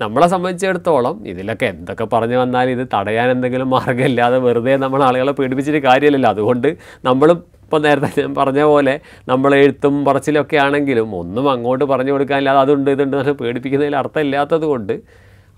[0.00, 6.30] നമ്മളെ സംബന്ധിച്ചിടത്തോളം ഇതിലൊക്കെ എന്തൊക്കെ പറഞ്ഞു വന്നാൽ ഇത് തടയാൻ എന്തെങ്കിലും മാർഗമില്ലാതെ വെറുതെ നമ്മൾ ആളുകളെ പേടിപ്പിച്ചിട്ട് കാര്യമില്ലല്ലോ.
[6.30, 12.58] അതുകൊണ്ട് നമ്മൾ ഇപ്പം നേരത്തെ ഞാൻ പറഞ്ഞ പോലെ നമ്മൾ എഴുത്തും പറച്ചിലൊക്കെ ആണെങ്കിലും ഒന്നും അങ്ങോട്ട് പറഞ്ഞു കൊടുക്കാനില്ലാതെ
[12.58, 14.94] അതുണ്ട് ഇതുണ്ട് എന്ന് പേടിപ്പിക്കുന്നതിൽ അർത്ഥമില്ലാത്തത് കൊണ്ട്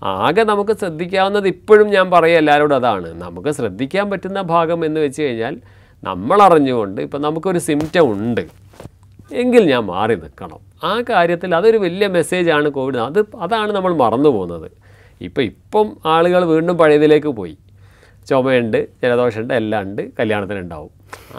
[0.01, 3.13] ആകെ നമുക്ക് ശ്രദ്ധിക്കാവുന്നത് ഇപ്പോഴും ഞാൻ പറയുക എല്ലാവരോടും അതാണ്.
[3.13, 5.55] നമുക്ക് ശ്രദ്ധിക്കാൻ പറ്റുന്ന ഭാഗം എന്ന് വെച്ച് കഴിഞ്ഞാൽ
[6.03, 8.41] നമ്മൾ അറിഞ്ഞുകൊണ്ട് ഇപ്പം നമുക്കൊരു സിംറ്റം ഉണ്ട്.
[9.41, 10.59] എങ്കിൽ ഞാൻ മാറി നിൽക്കണം.
[10.83, 14.67] ആ കാര്യത്തിൽ അതൊരു വലിയ മെസ്സേജാണ് കോവിഡ് അത് അതാണ് നമ്മൾ മറന്നു പോകുന്നത്.
[15.27, 17.55] ഇപ്പം ഇപ്പം ആളുകൾ വീണ്ടും പഴയതിലേക്ക് പോയി.
[18.29, 20.91] ചുമയുണ്ട് ജലദോഷമുണ്ട് എല്ലാം ഉണ്ട് കല്യാണത്തിനുണ്ടാവും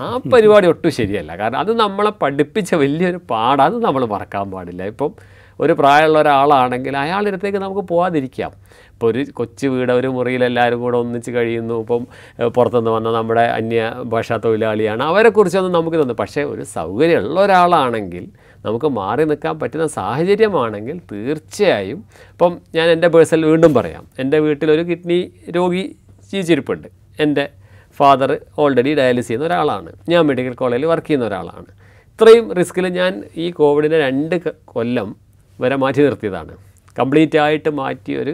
[0.02, 1.30] ആ പരിപാടി ഒട്ടും ശരിയല്ല.
[1.36, 4.82] കാരണം അത് നമ്മളെ പഠിപ്പിച്ച വലിയൊരു പാടാണ് നമ്മൾ മറക്കാൻ പാടില്ല.
[4.92, 5.12] ഇപ്പം
[5.60, 8.52] ഒരു പ്രായമുള്ള ഒരാളാണെങ്കിൽ അയാളുടെ അടുത്തേക്ക് നമുക്ക് പോകാതിരിക്കാം
[8.92, 11.80] ഇപ്പോൾ ഒരു കൊച്ചു വീട് ഒരു മുറിയിൽ എല്ലാവരും കൂടെ ഒന്നിച്ച് കഴിയുന്നു.
[11.80, 12.06] ഇപ്പം
[12.48, 15.02] പുറത്തുനിന്ന് വന്ന നമ്മുടെ അന്യ ഭാഷാ തൊഴിലാളിയാണ്.
[15.02, 18.28] അവരെക്കുറിച്ചൊന്നും നമുക്ക് തന്നു പക്ഷേ ഒരു സൗകര്യമുള്ള ഒരാളാണെങ്കിൽ
[18.66, 24.06] നമുക്ക് മാറി നിൽക്കാൻ പറ്റുന്ന സാഹചര്യമാണെങ്കിൽ തീർച്ചയായും ഇപ്പം ഞാൻ എന്റെ പേഴ്സണൽ വീണ്ടും പറയാം.
[24.18, 25.96] എന്റെ വീട്ടിലൊരു കിഡ്നി രോഗി
[26.32, 26.88] ജീവിച്ചിരിപ്പുണ്ട്.
[27.20, 27.48] എന്റെ
[27.96, 29.92] ഫാദർ ഓൾറെഡി ഡയാലിസ് ചെയ്യുന്ന ഒരാളാണ്.
[30.08, 31.66] ഞാൻ മെഡിക്കൽ കോളേജിൽ വർക്ക് ചെയ്യുന്ന ഒരാളാണ്.
[32.12, 35.23] ഇത്രയും റിസ്കിൽ ഞാൻ ഈ കോവിഡിന്റെ രണ്ട് കൊല്ലം
[35.60, 36.52] വരെ മാറ്റി നിർത്തിയതാണ്.
[36.98, 38.32] കംപ്ലീറ്റ് ആയിട്ട് മാറ്റിയൊരു ഒരു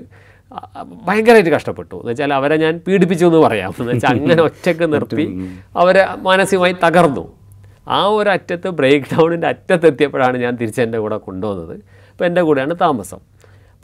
[1.08, 1.96] ഭയങ്കരമായിട്ട് കഷ്ടപ്പെട്ടു.
[1.96, 3.74] എന്ന് വെച്ചാൽ അവരെ ഞാൻ പീഡിപ്പിച്ചു എന്ന് പറയാം.
[3.80, 5.24] എന്ന് വെച്ചാൽ അങ്ങനെ ഒറ്റയ്ക്ക് നിർത്തി
[5.76, 7.24] അവരെ മാനസികമായി തകർന്നു.
[7.88, 11.74] ആ ഒരു അറ്റത്ത് ബ്രേക്ക് ഡൗണിന്റെ അറ്റത്തെത്തിയപ്പോഴാണ് ഞാൻ തിരിച്ച് എന്റെ കൂടെ കൊണ്ടുവന്നത്.
[12.10, 13.20] അപ്പോൾ എന്റെ കൂടെയാണ് താമസം.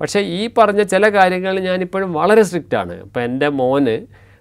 [0.01, 2.95] പക്ഷേ ഈ പറഞ്ഞ ചില കാര്യങ്ങളിൽ ഞാനിപ്പോഴും വളരെ സ്ട്രിക്റ്റ് ആണ്.
[3.03, 3.97] ഇപ്പം എന്റെ മോന്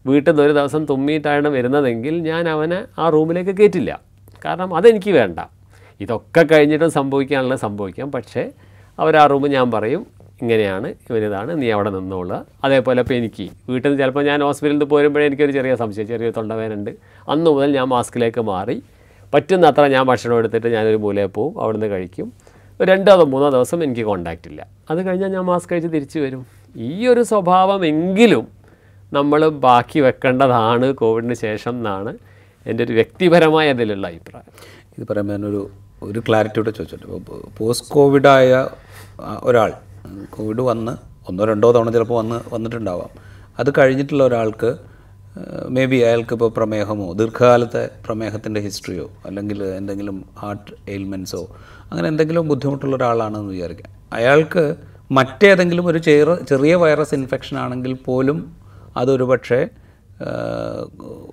[0.05, 3.99] വീട്ടിൽ നിന്ന് ഒരു ദിവസം തുമ്മിയിട്ടാണ് വരുന്നതെങ്കിൽ ഞാൻ അവനെ ആ റൂമിലേക്ക് കയറ്റില്ല
[4.45, 5.39] കാരണം അതെനിക്ക് വേണ്ട.
[6.01, 8.11] ഇതൊക്കെ കഴിഞ്ഞിട്ടും സംഭവിക്കാനുള്ളത് സംഭവിക്കാം.
[8.11, 8.43] പക്ഷേ
[8.99, 10.05] അവർ ആ ഞാൻ പറയും
[10.41, 12.45] ഇങ്ങനെയാണ് ഇവനിതാണ് നീ അവിടെ നിന്നോളുക.
[12.63, 16.91] അതേപോലെ ഇപ്പോൾ എനിക്ക് വീട്ടിൽ നിന്ന് ചിലപ്പോൾ ഞാൻ ഹോസ്പിറ്റലിൽ നിന്ന് പോരുമ്പോഴേ എനിക്കൊരു ചെറിയ സംശയം ചെറിയ തൊണ്ടവേനുണ്ട്
[17.29, 18.83] അന്ന് മുതൽ ഞാൻ മാസ്കിലേക്ക് മാറി.
[19.33, 22.33] പറ്റുന്ന അത്ര ഞാൻ ഭക്ഷണം എടുത്തിട്ട് ഞാനൊരു മൂലയിൽ പോവും നിന്ന് കഴിക്കും.
[22.83, 24.67] രണ്ടോ മൂന്നോ ദിവസം എനിക്ക് കോണ്ടാക്റ്റ് ഇല്ല.
[24.89, 26.45] അത് കഴിഞ്ഞാൽ ഞാൻ മാസ്ക് കഴിച്ച് തിരിച്ചു വരും.
[26.75, 28.47] ഈ ഒരു സ്വഭാവമെങ്കിലും
[29.13, 32.17] നമ്മൾ ബാക്കി വെക്കേണ്ടതാണ് കോവിഡിന് ശേഷം എന്നാണ്
[32.65, 34.51] എന്റെ ഒരു വ്യക്തിപരമായ അതിലുള്ള അഭിപ്രായം.
[34.97, 35.69] ഇത് പറയുമ്പോൾ ഒരു
[36.03, 37.11] ക്ലാരിറ്റിയോടെ ചോദിച്ചോട്ടെ.
[37.11, 38.67] ഇപ്പോൾ പോസ്റ്റ് കോവിഡായ
[39.43, 39.73] ഒരാൾ
[40.29, 40.97] കോവിഡ് വന്ന്
[41.29, 43.09] ഒന്നോ രണ്ടോ തവണ ചിലപ്പോൾ വന്ന് വന്നിട്ടുണ്ടാവാം.
[43.59, 44.75] അത് കഴിഞ്ഞിട്ടുള്ള ഒരാൾക്ക്
[45.69, 51.55] മേ ബി അയാൾക്ക് ഇപ്പോൾ പ്രമേഹമോ ദീർഘകാലത്തെ പ്രമേഹത്തിന്റെ ഹിസ്റ്ററിയോ അല്ലെങ്കിൽ എന്തെങ്കിലും ഹാർട്ട് എയിൽമെൻസോ
[51.91, 53.91] അങ്ങനെ എന്തെങ്കിലും ബുദ്ധിമുട്ടുള്ള ഒരാളാണെന്ന് വിചാരിക്കാം.
[54.13, 54.75] അയാൾക്ക്
[55.11, 58.55] മറ്റേതെങ്കിലും ഒരു ചെറു ചെറിയ വൈറസ് ഇൻഫെക്ഷൻ ആണെങ്കിൽ പോലും
[58.97, 59.67] അതൊരു പക്ഷേ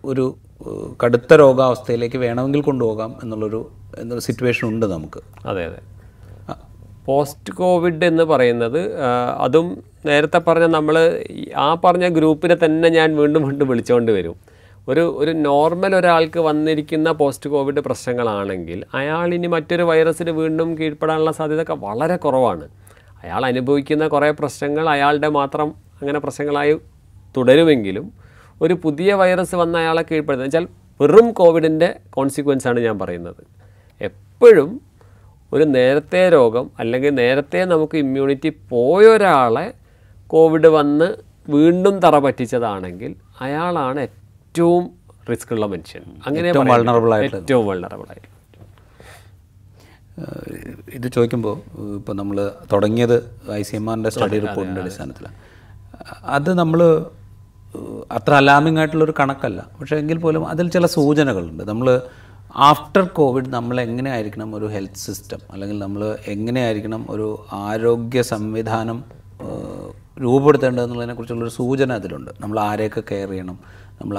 [0.05, 0.37] ഒരു
[1.03, 5.49] കടുത്ത രോഗാവസ്ഥയിലേക്ക് വേണമെങ്കിൽ കൊണ്ടുപോകാം എന്നുള്ളൊരു എന്നൊരു സിറ്റുവേഷൻ ഉണ്ട് നമുക്ക്.
[5.49, 5.93] അതെ അതെ.
[7.07, 8.95] പോസ്റ്റ് കോവിഡ് എന്ന് പറയുന്നത്
[9.39, 11.25] അതും നേരത്തെ പറഞ്ഞ നമ്മൾ
[11.57, 14.37] ആ പറഞ്ഞ ഗ്രൂപ്പിനെ തന്നെ ഞാൻ വീണ്ടും വീണ്ടും വിളിച്ചുകൊണ്ട് വരും.
[14.89, 21.71] ഒരു ഒരു നോർമൽ ഒരാൾക്ക് വന്നിരിക്കുന്ന പോസ്റ്റ് കോവിഡ് പ്രശ്നങ്ങളാണെങ്കിൽ അയാൾ ഇനി മറ്റൊരു വൈറസിന് വീണ്ടും കീഴ്പ്പെടാനുള്ള സാധ്യത
[21.71, 22.69] വളരെ കുറവാണ്.
[23.25, 26.79] അയാൾ അനുഭവിക്കുന്ന കുറേ പ്രശ്നങ്ങൾ അയാളുടെ മാത്രം അങ്ങനെ പ്രശ്നങ്ങളായി
[27.37, 28.22] തുടരുമെങ്കിലും
[28.63, 30.69] ഒരു പുതിയ വൈറസ് വന്ന അയാളെ കീഴ്പ്പെടുത്തുന്നത് വെച്ചാൽ
[31.01, 33.43] വെറും കോവിഡിന്റെ കോൺസിക്വൻസ് ആണ് ഞാൻ പറയുന്നത്.
[34.01, 34.81] എപ്പോഴും
[35.53, 39.75] ഒരു നേരത്തെ രോഗം അല്ലെങ്കിൽ നേരത്തെ നമുക്ക് ഇമ്മ്യൂണിറ്റി പോയ ഒരാളെ
[40.27, 41.15] കോവിഡ് വന്ന്
[41.49, 44.91] വീണ്ടും തറ പറ്റിച്ചതാണെങ്കിൽ അയാളാണ് ഏറ്റവും
[45.31, 46.03] റിസ്ക് ഉള്ള മനുഷ്യൻ.
[46.27, 46.83] അങ്ങനെ ഏറ്റവും വളരെ.
[46.83, 48.43] വൾണറബിൾ ആയിട്ട്
[50.95, 51.57] ഇത് ചോദിക്കുമ്പോൾ
[51.97, 53.17] ഇപ്പോൾ നമ്മൾ തുടങ്ങിയത്
[53.53, 55.37] ഐ സി എം ആറിന്റെ സ്റ്റഡി റിപ്പോർട്ടിന്റെ അടിസ്ഥാനത്തിലാണ്.
[56.25, 57.07] അത് നമ്മൾ
[58.13, 59.61] അത്ര അലാമിംഗ് ആയിട്ടുള്ളൊരു കണക്കല്ല.
[59.81, 61.63] പക്ഷേ എങ്കിൽ പോലും അതിൽ ചില സൂചനകളുണ്ട്.
[61.65, 62.01] നമ്മൾ
[62.57, 69.05] ആഫ്റ്റർ കോവിഡ് നമ്മൾ എങ്ങനെയായിരിക്കണം ഒരു ഹെൽത്ത് സിസ്റ്റം അല്ലെങ്കിൽ നമ്മൾ എങ്ങനെയായിരിക്കണം ഒരു ആരോഗ്യ സംവിധാനം
[70.23, 72.31] രൂപപ്പെടുത്തേണ്ടതെന്നുള്ളതിനെക്കുറിച്ചുള്ളൊരു രൂപപ്പെടുത്തേണ്ടതെന്നുള്ളതിനെ കുറിച്ചുള്ളൊരു സൂചന അതിലുണ്ട്.
[72.41, 73.59] നമ്മൾ ആരെയൊക്കെ കെയർ ചെയ്യണം?
[74.01, 74.17] നമ്മൾ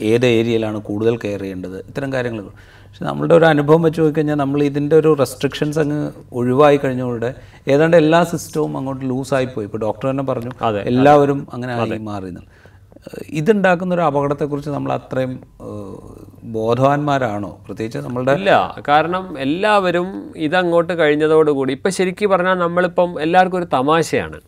[0.00, 1.76] ഏത് ഏരിയയിലാണ് കൂടുതൽ കെയർ ചെയ്യേണ്ടത്?
[1.88, 2.42] ഇത്തരം കാര്യങ്ങൾ.
[2.86, 7.34] പക്ഷെ നമ്മളുടെ ഒരു അനുഭവം വെച്ച് നോക്കിക്കഴിഞ്ഞാൽ നമ്മൾ ഇതിന്റെ ഒരു റെസ്ട്രിക്ഷൻസ് അങ്ങ് ഒഴിവായി കഴിഞ്ഞതോടെ
[7.68, 9.66] ഏതാണ്ട് എല്ലാ സിസ്റ്റവും അങ്ങോട്ട് ലൂസായി പോയി.
[9.66, 10.50] ഇപ്പോൾ ഡോക്ടർ തന്നെ പറഞ്ഞു
[10.92, 12.59] എല്ലാവരും അങ്ങനെ ആയി മാറി എന്നുള്ളത്.
[13.08, 15.32] ഏഹ് ഇതുണ്ടാക്കുന്ന ഒരു അപകടത്തെക്കുറിച്ച് നമ്മൾ അത്രയും
[16.56, 17.50] ബോധവാന്മാരാണോ?
[17.66, 18.52] പ്രത്യേകിച്ച് നമ്മളുടെ ഇല്ല
[18.88, 20.08] കാരണം എല്ലാവരും
[20.46, 24.38] ഇതങ്ങോട്ട് കഴിഞ്ഞതോടുകൂടി ഇപ്പം ശരിക്കും പറഞ്ഞാൽ നമ്മളിപ്പം എല്ലാവർക്കും ഒരു തമാശയാണ്.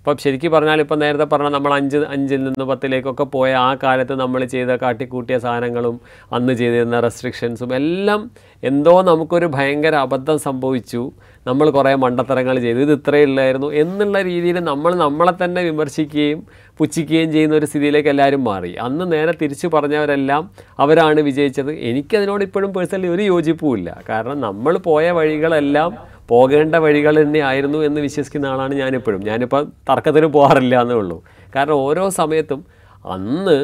[0.00, 4.44] ഇപ്പം ശരിക്കും പറഞ്ഞാൽ ഇപ്പം നേരത്തെ പറഞ്ഞാൽ നമ്മൾ അഞ്ച് അഞ്ചിൽ നിന്ന് പത്തിലേക്കൊക്കെ പോയ ആ കാലത്ത് നമ്മൾ
[4.44, 6.00] ചെയ്ത കാട്ടിക്കൂട്ടിയ സാധനങ്ങളും
[6.32, 8.30] അന്ന് ചെയ്തിരുന്ന റെസ്ട്രിക്ഷൻസും എല്ലാം
[8.62, 11.12] എന്തോ നമുക്കൊരു ഭയങ്കര അബദ്ധം സംഭവിച്ചു.
[11.46, 12.78] നമ്മൾ കുറേ മണ്ടത്തരങ്ങൾ ചെയ്തു.
[12.78, 16.40] ഇത് ഇത്രയേ ഉള്ളായിരുന്നു എന്നുള്ള രീതിയിൽ നമ്മൾ നമ്മളെ തന്നെ വിമർശിക്കുകയും
[16.78, 18.76] പുച്ഛിക്കുകയും ചെയ്യുന്ന ഒരു സ്ഥിതിയിലേക്ക് എല്ലാവരും മാറി.
[18.76, 21.72] അന്ന് നേരെ തിരിച്ചു പറഞ്ഞവരെല്ലാം അവരാണ് വിജയിച്ചത്.
[21.72, 25.90] എനിക്കതിനോട് ഇപ്പോഴും പേഴ്സണലി ഒരു യോജിപ്പുമില്ല കാരണം നമ്മൾ പോയ വഴികളെല്ലാം
[26.30, 29.20] പോകേണ്ട വഴികൾ തന്നെ ആയിരുന്നു എന്ന് വിശ്വസിക്കുന്ന ആളാണ് ഞാനിപ്പോഴും.
[29.30, 31.18] ഞാനിപ്പോൾ തർക്കത്തിന് പോകാറില്ല എന്നേ ഉള്ളൂ.
[31.56, 32.60] കാരണം ഓരോ സമയത്തും
[33.04, 33.58] അന്ന്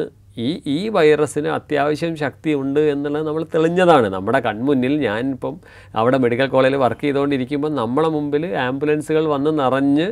[0.45, 4.07] ഈ ഈ വൈറസിന് അത്യാവശ്യം ശക്തി ഉണ്ട് എന്നുള്ളത് നമ്മൾ തെളിഞ്ഞതാണ്.
[4.15, 5.53] നമ്മുടെ കൺമുന്നിൽ ഞാനിപ്പം
[5.99, 10.07] അവിടെ മെഡിക്കൽ കോളേജിൽ വർക്ക് ചെയ്തുകൊണ്ടിരിക്കുമ്പോൾ നമ്മളെ മുമ്പിൽ ആംബുലൻസുകൾ വന്ന് നിറഞ്ഞ്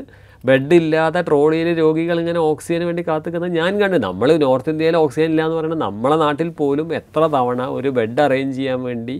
[0.49, 3.97] ബെഡില്ലാതെ ട്രോളിയിൽ രോഗികൾ ഇങ്ങനെ ഓക്സിജന് വേണ്ടി കാത്തുക്കുന്നത് ഞാൻ കണ്ടു.
[4.07, 8.55] നമ്മൾ നോർത്ത് ഇന്ത്യയിൽ ഓക്സിജൻ ഇല്ല എന്ന് പറയുന്നത് നമ്മളെ നാട്ടിൽ പോലും എത്ര തവണ ഒരു ബെഡ് അറേഞ്ച്
[8.57, 9.15] ചെയ്യാൻ വേണ്ടി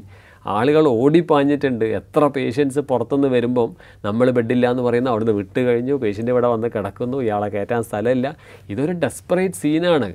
[0.46, 1.86] ആളുകൾ ഓടിപ്പാഞ്ഞിട്ടുണ്ട്.
[1.86, 5.94] എത്ര പേഷ്യൻസ് പുറത്തുനിന്ന് വരുമ്പം നമ്മൾ ബെഡില്ല എന്ന് പറയുന്ന അവിടുന്ന് വിട്ട് കഴിഞ്ഞു.
[5.94, 7.18] പേഷ്യന്റ് ഇവിടെ വന്ന് കിടക്കുന്നു.
[7.22, 8.36] ഇയാളെ കയറ്റാൻ സ്ഥലമില്ല.
[8.70, 10.14] ഇതൊരു ഡെസ്പറേറ്റ് സീനാണ്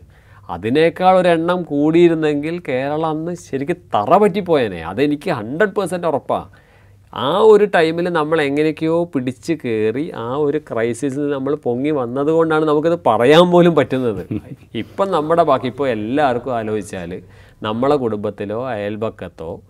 [0.50, 4.82] അതിനേക്കാൾ ഒരെണ്ണം കൂടിയിരുന്നെങ്കിൽ കേരളം അന്ന് ശരിക്കും തറ പറ്റിപ്പോയനെ.
[4.82, 6.70] അതെനിക്ക് ഹൺഡ്രഡ് പേഴ്സന്റ് ഉറപ്പാണ്
[7.12, 13.50] ആ ഒരു ടൈമിൽ നമ്മൾ എങ്ങനെയൊക്കെയോ പിടിച്ച് കയറി ആ ഒരു ക്രൈസിസിൽ നമ്മൾ പൊങ്ങി വന്നതുകൊണ്ടാണ് നമുക്കത് പറയാൻ
[13.50, 14.26] പോലും പറ്റുന്നത്.
[14.74, 17.22] ഇപ്പം നമ്മുടെ ബാക്കി ഇപ്പോൾ എല്ലാവർക്കും ആലോചിച്ചാൽ
[17.62, 19.60] നമ്മളെ കുടുംബത്തിലോ അയൽപക്കത്തോ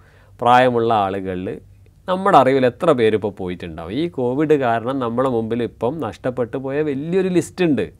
[0.40, 1.60] പ്രായമുള്ള ആളുകളിൽ
[2.08, 3.92] നമ്മുടെ അറിവിൽ എത്ര പേര് ഇപ്പോൾ പോയിട്ടുണ്ടാവും?
[3.92, 7.90] ഈ കോവിഡ് കാരണം നമ്മുടെ മുമ്പിൽ ഇപ്പം നഷ്ടപ്പെട്ടു പോയ വലിയൊരു ലിസ്റ്റ് ഉണ്ട്.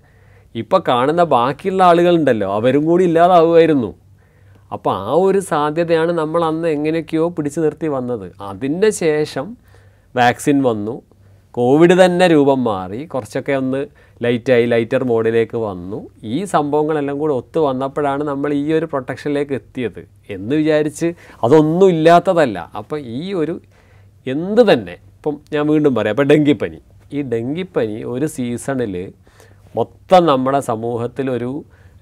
[0.55, 3.95] ഇപ്പോൾ കാണുന്ന ബാക്കിയുള്ള ആളുകളുണ്ടല്ലോ അവരും കൂടി ഇല്ലാതാവുമായിരുന്നു.
[4.73, 8.33] അപ്പോൾ ആ ഒരു സാധ്യതയാണ് നമ്മൾ അന്ന് എങ്ങനെയൊക്കെയോ പിടിച്ചു നിർത്തി വന്നത്.
[8.41, 9.57] അതിന്റെ ശേഷം
[10.17, 11.03] വാക്സിൻ വന്നു.
[11.51, 13.05] കോവിഡ് തന്നെ രൂപം മാറി.
[13.05, 13.87] കുറച്ചൊക്കെ ഒന്ന്
[14.25, 15.99] ലൈറ്റായി ലൈറ്റർ മോഡിലേക്ക് വന്നു.
[16.35, 20.03] ഈ സംഭവങ്ങളെല്ലാം കൂടെ ഒത്തു വന്നപ്പോഴാണ് നമ്മൾ ഈ ഒരു പ്രൊട്ടക്ഷനിലേക്ക് എത്തിയത്
[20.37, 21.09] എന്ന് വിചാരിച്ച്
[21.45, 22.59] അതൊന്നും ഇല്ലാത്തതല്ല.
[22.81, 23.55] അപ്പോൾ ഈ ഒരു
[24.27, 26.79] എന്ത് തന്നെ ഇപ്പം ഞാൻ വീണ്ടും പറയാം അപ്പോൾ ഡെങ്കിപ്പനി.
[27.13, 28.95] ഈ ഡെങ്കിപ്പനി ഒരു സീസണിൽ
[29.75, 31.51] മൊത്തം നമ്മുടെ സമൂഹത്തിൽ ഒരു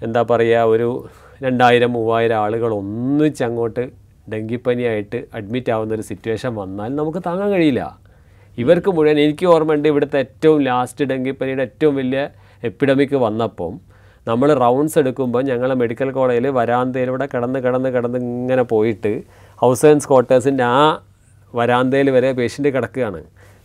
[0.02, 0.88] എന്താ പറയുക ഒരു
[1.44, 3.85] രണ്ടായിരം മൂവായിരം ആളുകൾ ഒന്നിച്ചങ്ങോട്ട്
[4.33, 7.83] ഡെങ്കിപ്പനിയായിട്ട് അഡ്മിറ്റ് ആവുന്ന ഒരു സിറ്റുവേഷൻ വന്നാൽ നമുക്ക് താങ്ങാൻ കഴിയില്ല.
[8.61, 12.23] ഇവർക്ക് മുഴുവൻ എനിക്ക് ഓർമ്മയുണ്ട് ഇവിടുത്തെ ഏറ്റവും ലാസ്റ്റ് ഡെങ്കിപ്പനിയുടെ ഏറ്റവും വലിയ
[12.68, 13.73] എപ്പിഡമിക് വന്നപ്പം
[14.29, 19.12] നമ്മൾ റൗണ്ട്സ് എടുക്കുമ്പോൾ ഞങ്ങൾ മെഡിക്കൽ കോളേജിൽ വരാന്തയിലൂടെ കിടന്ന് കിടന്ന് കിടന്ന് ഇങ്ങനെ പോയിട്ട്
[19.62, 20.81] ഹൗസ് ആൻഡ് ക്വാർട്ടേഴ്സിന്റെ ആ
[21.55, 23.21] വരാന്തയിൽ വരെ പേഷ്യന്റ് കിടക്കുകയാണ്.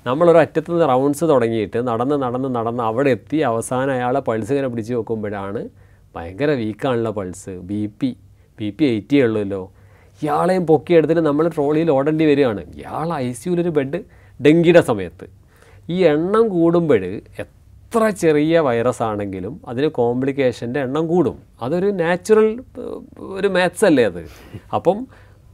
[0.07, 4.93] നമ്മളൊരു അറ്റത്ത് നിന്ന് റൗണ്ട്സ് തുടങ്ങിയിട്ട് നടന്ന് നടന്ന് നടന്ന് അവിടെ എത്തി അവസാനം അയാളെ പൾസ് ഇങ്ങനെ പിടിച്ച്
[4.93, 5.61] നോക്കുമ്പോഴാണ്
[6.15, 8.09] ഭയങ്കര വീക്കാണല്ലോ pulse B P
[8.59, 9.61] B P eighty ഉള്ളൂല്ലോ.
[10.21, 12.63] ഇയാളെയും പൊക്കിയെടുത്തിട്ട് നമ്മൾ ട്രോളിയിൽ ഓടേണ്ടി വരികയാണ്.
[12.79, 13.27] ഇയാൾ ഐ
[13.79, 14.01] ബെഡ്
[14.45, 15.27] ഡെങ്കിയുടെ സമയത്ത്.
[15.89, 21.39] ഈ എണ്ണം കൂടുമ്പോൾ എത്ര ചെറിയ വൈറസ് ആണെങ്കിലും അതിന് കോംപ്ലിക്കേഷന്റെ എണ്ണം കൂടും.
[21.61, 22.63] അതൊരു നാച്ചുറൽ
[23.19, 24.25] ഒരു മാത്സ് അല്ലേ അത്?
[24.75, 25.07] അപ്പം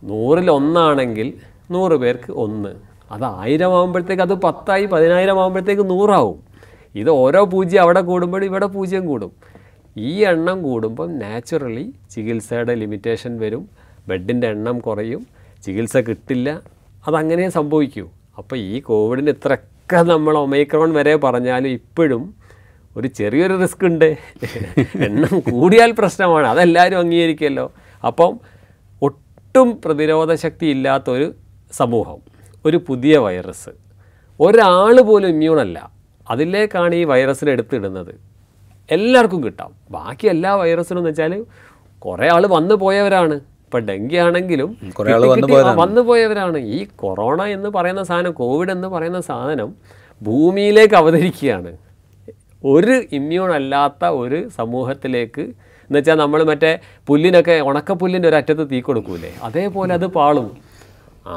[0.04, 1.34] നൂറിൽ ഒന്നാണെങ്കിൽ
[1.71, 2.69] നൂറ് പേർക്ക് ഒന്ന്.
[3.12, 6.39] അത് ആയിരം ആകുമ്പോഴത്തേക്ക് അത് പത്തായി പതിനായിരം ആകുമ്പോഴത്തേക്ക് നൂറാവും.
[6.95, 9.32] ഇത് ഓരോ പൂജ്യം അവിടെ കൂടുമ്പോൾ ഇവിടെ പൂജ്യം കൂടും.
[9.97, 13.69] ഈ എണ്ണം കൂടുമ്പം നാച്ചുറലി ചികിത്സയുടെ ലിമിറ്റേഷൻ വരും.
[14.08, 15.28] ബെഡിന്റെ എണ്ണം കുറയും.
[15.63, 16.62] ചികിത്സ കിട്ടില്ല.
[17.08, 18.10] അതങ്ങനെ സംഭവിക്കൂ.
[18.39, 22.23] അപ്പോൾ ഈ കോവിഡിന് ഇത്രയൊക്കെ നമ്മൾ ഒമൈക്രോൺ വരെ പറഞ്ഞാലും ഇപ്പോഴും
[22.97, 24.17] ഒരു ചെറിയൊരു റിസ്ക് ഉണ്ട്.
[24.95, 26.47] എണ്ണം കൂടിയാൽ പ്രശ്നമാണ്.
[26.47, 27.73] അതെല്ലാവരും അംഗീകരിക്കുമല്ലോ.
[28.08, 28.39] അപ്പം
[29.02, 31.28] ഒട്ടും പ്രതിരോധ ശക്തി ഇല്ലാത്തൊരു
[31.71, 32.19] സമൂഹം
[32.65, 33.69] ഒരു പുതിയ വൈറസ്.
[34.39, 35.91] ഒരാൾ പോലും ഇമ്മ്യൂണല്ല
[36.30, 38.13] അതിലേക്കാണ് ഈ വൈറസിനെ എടുത്തിടുന്നത്.
[38.91, 39.71] എല്ലാവർക്കും കിട്ടാം.
[39.91, 41.45] ബാക്കി എല്ലാ വൈറസിനും എന്ന് വെച്ചാൽ
[41.99, 43.39] കുറേ ആൾ വന്നു പോയവരാണ്.
[43.69, 44.69] ഇപ്പം ഡെങ്കി ആണെങ്കിലും
[45.79, 46.60] വന്നു പോയവരാണ്.
[46.75, 49.69] ഈ കൊറോണ എന്ന് പറയുന്ന സാധനം കോവിഡ് എന്ന് പറയുന്ന സാധനം
[50.21, 51.71] ഭൂമിയിലേക്ക് അവതരിക്കുകയാണ്.
[52.71, 55.43] ഒരു ഇമ്മ്യൂൺ അല്ലാത്ത ഒരു സമൂഹത്തിലേക്ക്
[55.88, 56.71] എന്ന് വെച്ചാൽ നമ്മൾ മറ്റേ
[57.10, 59.32] പുല്ലിനൊക്കെ ഉണക്കപ്പുല്ലിന്റെ ഒരു അറ്റത്ത് തീ കൊടുക്കൂലേ?
[59.47, 60.47] അതേപോലെ അത് പാളും.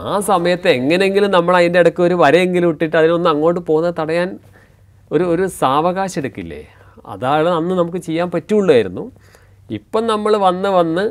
[0.03, 4.31] ആ സമയത്ത് എങ്ങനെയെങ്കിലും നമ്മൾ അതിന്റെ ഇടയ്ക്ക് ഒരു വരയെങ്കിലും ഇട്ടിട്ട് അതിനൊന്നും അങ്ങോട്ട് പോകുന്നത് തടയാൻ
[5.16, 6.62] ഒരു ഒരു സാവകാശം എടുക്കില്ലേ?
[7.14, 9.05] അതാണ് അന്ന് നമുക്ക് ചെയ്യാൻ പറ്റുള്ളായിരുന്നു.
[9.79, 11.05] ഇപ്പം നമ്മൾ വന്ന് വന്ന്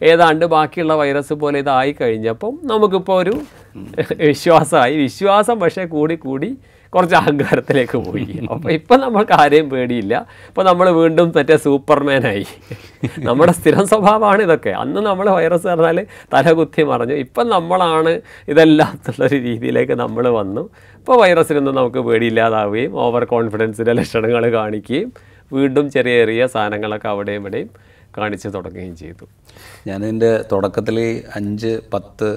[0.00, 3.34] ഏതാണ്ട് ബാക്കിയുള്ള വൈറസ് പോലെ ഇതായി കഴിഞ്ഞപ്പം നമുക്കിപ്പോൾ ഒരു
[4.20, 4.96] വിശ്വാസമായി.
[4.96, 6.50] വിശ്വാസം പക്ഷേ കൂടി കൂടി
[6.92, 8.26] കുറച്ച് അഹങ്കാരത്തിലേക്ക് പോയി.
[8.52, 10.26] അപ്പോൾ ഇപ്പം നമുക്ക് ആരെയും പേടിയില്ല.
[10.48, 12.46] ഇപ്പോൾ നമ്മൾ വീണ്ടും മറ്റേ സൂപ്പർമാനായി
[13.18, 14.70] നമ്മുടെ സ്ഥിരം സ്വഭാവമാണ് ഇതൊക്കെ.
[14.70, 17.14] അന്ന് നമ്മൾ വൈറസ് പറഞ്ഞാൽ തലകുത്തി മറിഞ്ഞു.
[17.14, 18.94] ഇപ്പം നമ്മളാണ് ഇതെല്ലാം
[19.32, 20.64] രീതിയിലേക്ക് നമ്മൾ വന്നു.
[20.98, 25.12] ഇപ്പോൾ വൈറസിനൊന്നും നമുക്ക് പേടിയില്ലാതാവുകയും ഓവർ കോൺഫിഡൻസിന്റെ ലക്ഷണങ്ങൾ കാണിക്കുകയും
[25.52, 27.70] വീണ്ടും ചെറിയ ചെറിയ സാധനങ്ങളൊക്കെ അവിടെയും ഇവിടെയും
[28.16, 29.24] കാണിച്ചു തുടങ്ങുകയും ചെയ്തു.
[29.88, 30.98] ഞാനിതിന്റെ തുടക്കത്തിൽ
[31.36, 32.28] അഞ്ച് പത്ത്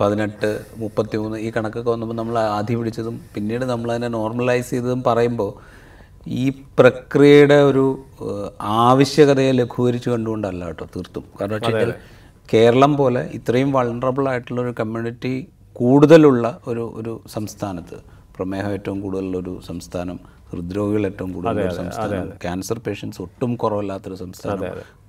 [0.00, 5.50] പതിനെട്ട് മുപ്പത്തി മൂന്ന് ഈ കണക്കൊക്കെ വന്നപ്പോൾ നമ്മൾ ആദ്യം പിടിച്ചതും പിന്നീട് നമ്മൾ അതിനെ നോർമലൈസ് ചെയ്തതും പറയുമ്പോൾ
[6.40, 6.44] ഈ
[6.78, 7.84] പ്രക്രിയയുടെ ഒരു
[8.60, 11.24] ആവശ്യകതയെ ലഘൂകരിച്ച് കണ്ടുകൊണ്ടല്ല കേട്ടോ തീർത്തും.
[11.40, 11.92] കാരണം വെച്ചാൽ
[12.48, 15.34] കേരളം പോലെ ഇത്രയും വൾണറബിൾ ആയിട്ടുള്ള ഒരു കമ്മ്യൂണിറ്റി
[15.76, 17.96] കൂടുതലുള്ള ഒരു ഒരു സംസ്ഥാനത്ത്
[18.36, 20.18] പ്രമേഹം ഏറ്റവും കൂടുതലുള്ള ഒരു സംസ്ഥാനം
[20.50, 22.28] ഹൃദ്രോഗികൾ ഏറ്റവും കൂടുതൽ സംസ്ഥാനം.
[22.42, 24.64] ക്യാൻസർ പേഷ്യൻസ് ഒട്ടും കുറവില്ലാത്തൊരു സംസ്ഥാനം.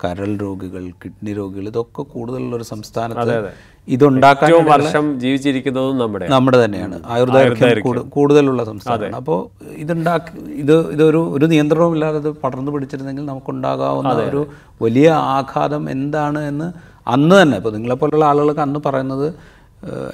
[0.06, 3.52] കരൾ രോഗികൾ കിഡ്നി രോഗികൾ ഇതൊക്കെ കൂടുതലുള്ള ഒരു സംസ്ഥാനത്ത്
[3.88, 7.02] ഇതുണ്ടാക്കാൻ വർഷം ജീവിച്ചിരിക്കുന്നതും നമ്മുടെ നമ്മുടെ തന്നെയാണ്.
[7.06, 9.16] ആയുർദൈർഘ്യം കൂടു- കൂടുതലുള്ള സംസ്ഥാനമാണ്.
[9.16, 14.48] അപ്പോൾ ഇതുണ്ടാക്കി ഇത് ഇതൊരു ഒരു നിയന്ത്രണവും ഇല്ലാതെ ഇത് പടർന്നു പിടിച്ചിരുന്നെങ്കിൽ നമുക്കുണ്ടാകാവുന്ന ഒരു
[14.82, 16.74] വലിയ ആഘാതം എന്താണ് എന്ന്
[17.08, 19.34] അന്ന് തന്നെ ഇപ്പോൾ നിങ്ങളെപ്പോലുള്ള ആളുകൾക്ക് അന്ന് പറയുന്നത്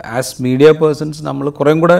[0.06, 1.98] ആസ് മീഡിയ പേഴ്സൺസ് നമ്മൾ കുറേം കൂടെ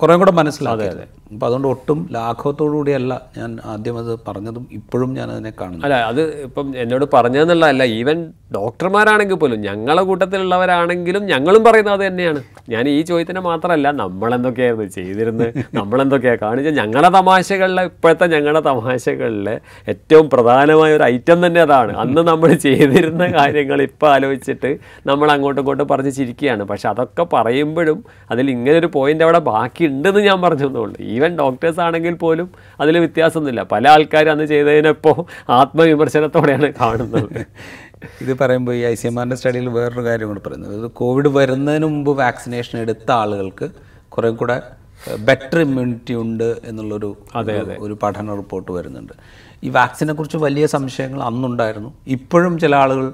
[0.00, 0.88] കുറേം കൂടെ മനസ്സിലാക്കി
[1.32, 6.20] അപ്പോൾ അതുകൊണ്ട് ഒട്ടും ലാഘവത്തോടു കൂടിയല്ല ഞാൻ ആദ്യം അത് പറഞ്ഞതും ഇപ്പോഴും ഞാൻ അതിനെ കാണുന്നു അല്ല അത്
[6.46, 8.18] ഇപ്പം എന്നോട് പറഞ്ഞതെന്നുള്ളതല്ല ഈവൻ
[8.56, 12.40] ഡോക്ടർമാരാണെങ്കിൽ പോലും ഞങ്ങളെ കൂട്ടത്തിലുള്ളവരാണെങ്കിലും ഞങ്ങളും പറയുന്നത് അത് തന്നെയാണ്.
[12.74, 16.76] ഞാൻ ഈ ചോദ്യത്തിന് മാത്രമല്ല നമ്മളെന്തൊക്കെയായിരുന്നു ചെയ്തിരുന്നത് നമ്മളെന്തൊക്കെയാണ് കാണിച്ചത്?
[16.80, 19.56] ഞങ്ങളുടെ തമാശകളിലെ ഇപ്പോഴത്തെ ഞങ്ങളുടെ തമാശകളിലെ
[19.94, 21.92] ഏറ്റവും പ്രധാനമായ ഒരു ഐറ്റം തന്നെ അതാണ്.
[22.04, 24.72] അന്ന് നമ്മൾ ചെയ്തിരുന്ന കാര്യങ്ങൾ ഇപ്പോൾ ആലോചിച്ചിട്ട്
[25.10, 26.64] നമ്മൾ അങ്ങോട്ടും ഇങ്ങോട്ടും പറഞ്ഞ് ചിരിക്കുകയാണ്.
[26.72, 29.42] പക്ഷെ അതൊക്കെ പറയുമ്പോഴും അതിൽ ഇങ്ങനെ ഒരു പോയിന്റ് അവിടെ
[29.88, 33.62] ബാക്കിയുണ്ടെന്ന് ഞാൻ പറഞ്ഞെന്നുള്ളൂ ഈവൻ ഡോക്ടേഴ്സ് ആണെങ്കിൽ പോലും അതിൽ വ്യത്യാസമൊന്നുമില്ല.
[33.62, 37.46] പല ആൾക്കാരും അന്ന് ചെയ്തതിനിപ്പോൾ ആത്മവിമർശനത്തോടെയാണ് കാണുന്നത്.
[38.20, 40.82] ഇത് പറയുമ്പോൾ ഈ ഐ സി എം ആറിന്റെ സ്റ്റഡിയിൽ വേറൊരു കാര്യം കൂടെ പറയുന്നത്.
[40.82, 43.68] ഇത് കോവിഡ് വരുന്നതിന് മുമ്പ് വാക്സിനേഷൻ എടുത്ത ആളുകൾക്ക്
[44.08, 44.62] കുറേ കൂടെ
[45.24, 49.12] ബെറ്റർ ഇമ്മ്യൂണിറ്റി ഉണ്ട് എന്നുള്ളൊരു ഒരു- ഒരു പഠന റിപ്പോർട്ട് വരുന്നുണ്ട്.
[49.64, 51.94] ഈ വാക്സിനെ കുറിച്ച് വലിയ സംശയങ്ങൾ അന്നുണ്ടായിരുന്നു.
[52.06, 53.12] ഇപ്പോഴും ചില ആളുകൾ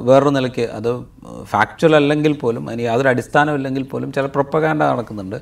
[0.00, 1.04] വേറൊരു നിലയ്ക്ക് അത്
[1.42, 5.36] ഫാക്ച്വൽ അല്ലെങ്കിൽ പോലും അതിന് യാതൊരു അടിസ്ഥാനമില്ലെങ്കിൽ പോലും ചില പ്രൊപ്പകാൻഡ നടക്കുന്നുണ്ട്.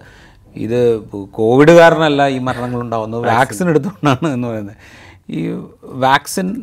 [0.57, 1.01] ഇത്
[1.33, 4.77] കോവിഡ് കാരണമല്ല ഈ മരണങ്ങൾ ഉണ്ടാകുന്നത് വാക്സിൻ എടുത്തുകൊണ്ടാണ് എന്ന് പറയുന്നത്.
[5.31, 5.49] ഈ
[5.83, 6.63] വാക്സിൻ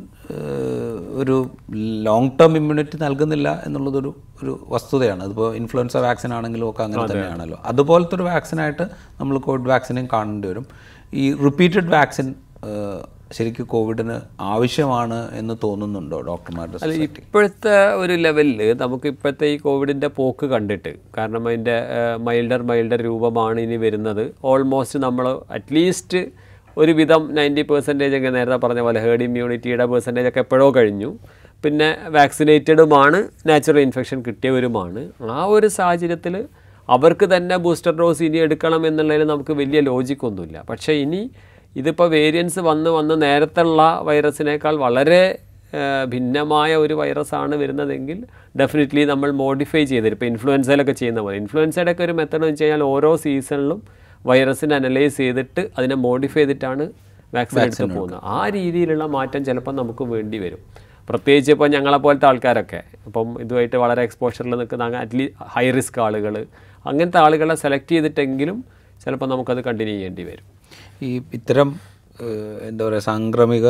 [1.13, 5.23] ഒരു ലോങ് ടേം ഇമ്മ്യൂണിറ്റി നൽകുന്നില്ല എന്നുള്ളതൊരു ഒരു വസ്തുതയാണ്.
[5.23, 7.59] അതിപ്പോൾ ഇൻഫ്ലുവൻസ വാക്സിൻ ആണെങ്കിലും ഒക്കെ അങ്ങനെ തന്നെയാണല്ലോ.
[7.65, 8.83] അതുപോലത്തെ ഒരു വാക്സിനായിട്ട്
[9.19, 10.65] നമ്മൾ കോവിഡ് വാക്സിനെയും കാണേണ്ടി വരും.
[11.13, 12.35] ഈ റിപ്പീറ്റഡ് വാക്സിൻ
[13.36, 20.45] ശരിക്കും കോവിഡിന് ആവശ്യമാണ് എന്ന് തോന്നുന്നുണ്ടോ ഡോക്ടർമാരുടെ അല്ല ഇപ്പോഴത്തെ ഒരു ലെവലിൽ നമുക്ക് ഇപ്പോഴത്തെ ഈ കോവിഡിന്റെ പോക്ക്
[20.45, 21.78] കണ്ടിട്ട് കാരണം അതിന്റെ
[22.28, 24.34] മൈൽഡർ മൈൽഡർ രൂപമാണ് ഇനി വരുന്നത്.
[24.43, 26.21] ഓൾമോസ്റ്റ് നമ്മൾ അറ്റ്ലീസ്റ്റ്
[26.78, 31.12] ഒരുവിധം നയന്റി പെർസെന്റേജ് ഒക്കെ നേരത്തെ പറഞ്ഞ പോലെ ഹേർഡ് ഇമ്മ്യൂണിറ്റിയുടെ പെർസെന്റേജ് ഒക്കെ എപ്പോഴോ കഴിഞ്ഞു.
[31.63, 35.01] പിന്നെ വാക്സിനേറ്റഡുമാണ് നാച്ചുറൽ ഇൻഫെക്ഷൻ കിട്ടിയവരുമാണ്.
[35.38, 36.36] ആ ഒരു സാഹചര്യത്തിൽ
[36.89, 41.21] അവർക്ക് തന്നെ ബൂസ്റ്റർ ഡോസ് ഇനി എടുക്കണം എന്നുള്ളതിൽ നമുക്ക് വലിയ ലോജിക്കൊന്നുമില്ല പക്ഷേ ഇനി
[41.75, 45.39] ഇതിപ്പോൾ വേരിയൻസ് വന്ന് വന്ന് നേരത്തുള്ള വൈറസിനേക്കാൾ വളരെ
[46.07, 48.17] ഭിന്നമായ ഒരു വൈറസാണ് വരുന്നതെങ്കിൽ
[48.59, 51.35] ഡെഫിനറ്റ്ലി നമ്മൾ മോഡിഫൈ ചെയ്തിട്ട് ഇപ്പോൾ ഇൻഫ്ലുവൻസയിലൊക്കെ ചെയ്യുന്ന പോലെ.
[51.38, 53.81] ഇൻഫ്ലുവൻസയുടെ ഒക്കെ ഒരു മെത്തേഡ് എന്ന് വെച്ച് കഴിഞ്ഞാൽ ഓരോ സീസണിലും
[54.25, 56.85] വൈറസിനെ അനലൈസ് ചെയ്തിട്ട് അതിനെ മോഡിഫൈ ചെയ്തിട്ടാണ്
[57.33, 58.21] വാക്സിൻ എടുത്ത് പോകുന്നത്.
[58.23, 60.61] ആ രീതിയിലുള്ള മാറ്റം ചിലപ്പോൾ നമുക്ക് വേണ്ടി വരും.
[61.09, 66.35] പ്രത്യേകിച്ച് ഇപ്പോൾ ഞങ്ങളെപ്പോലത്തെ ആൾക്കാരൊക്കെ ഇപ്പം ഇതുമായിട്ട് വളരെ എക്സ്പോഷറിൽ നിൽക്കുന്ന അറ്റ്ലീസ്റ്റ് ഹൈ റിസ്ക് ആളുകൾ
[66.85, 68.63] അങ്ങനത്തെ ആളുകളെ സെലക്ട് ചെയ്തിട്ടെങ്കിലും
[69.05, 70.54] ചിലപ്പോൾ നമുക്കത് കണ്ടിന്യൂ ചെയ്യേണ്ടി വരും.
[71.07, 71.69] ഈ ഇത്തരം
[72.69, 73.67] എന്താ പറയുക സാംക്രമിക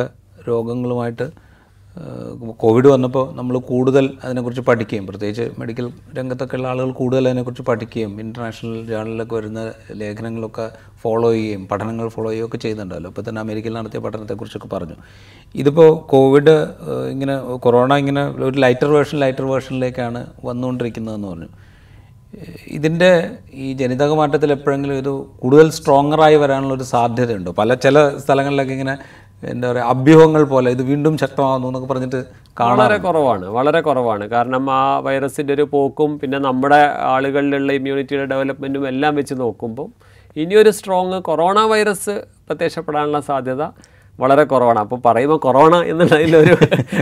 [0.49, 1.27] രോഗങ്ങളുമായിട്ട്
[2.57, 5.85] കോവിഡ് വന്നപ്പോൾ നമ്മൾ കൂടുതൽ അതിനെക്കുറിച്ച് പഠിക്കുകയും പ്രത്യേകിച്ച് മെഡിക്കൽ
[6.17, 9.61] രംഗത്തൊക്കെ ഉള്ള ആളുകൾ കൂടുതൽ അതിനെക്കുറിച്ച് പഠിക്കുകയും ഇന്റർനാഷണൽ ജേണലിലൊക്കെ വരുന്ന
[10.01, 10.65] ലേഖനങ്ങളൊക്കെ
[11.03, 13.09] ഫോളോ ചെയ്യുകയും പഠനങ്ങൾ ഫോളോ ചെയ്യുകയും ഒക്കെ ചെയ്യുന്നുണ്ടല്ലോ.
[13.09, 14.97] ഇപ്പോൾ തന്നെ അമേരിക്കയിൽ നടത്തിയ പഠനത്തെക്കുറിച്ചൊക്കെ പറഞ്ഞു.
[15.55, 16.55] ഇതിപ്പോൾ കോവിഡ്
[17.13, 21.49] ഇങ്ങനെ കൊറോണ ഇങ്ങനെ ഒരു ലൈറ്റർ വേർഷൻ ലൈറ്റർ വേർഷനിലേക്കാണ് വന്നുകൊണ്ടിരിക്കുന്നതെന്ന് പറഞ്ഞു.
[22.67, 23.11] ഇതിന്റെ
[23.53, 27.51] ഈ ജനിതക മാറ്റത്തിൽ എപ്പോഴെങ്കിലും ഇത് കൂടുതൽ സ്ട്രോങ്ങറായി വരാനുള്ള ഒരു സാധ്യതയുണ്ടോ?
[27.51, 28.95] പല ചില സ്ഥലങ്ങളിലൊക്കെ ഇങ്ങനെ
[29.43, 32.19] എന്താ പറയുക അഭ്യൂഹങ്ങൾ പോലെ ഇത് വീണ്ടും ശക്തമാകുന്നു എന്നൊക്കെ പറഞ്ഞിട്ട്
[32.73, 34.25] വളരെ കുറവാണ് വളരെ കുറവാണ്.
[34.29, 36.81] കാരണം ആ വൈറസിന്റെ ഒരു പോക്കും പിന്നെ നമ്മുടെ
[37.13, 39.87] ആളുകളിലുള്ള ഇമ്മ്യൂണിറ്റിയുടെ ഡെവലപ്മെന്റും എല്ലാം വെച്ച് നോക്കുമ്പോൾ
[40.35, 42.15] ഇനിയൊരു സ്ട്രോങ് കൊറോണ വൈറസ്
[42.47, 43.63] പ്രത്യക്ഷപ്പെടാനുള്ള സാധ്യത
[44.19, 44.79] വളരെ കുറവാണ്.
[44.79, 46.55] അപ്പോൾ പറയുമ്പോൾ കൊറോണ എന്നുള്ളതിലൊരു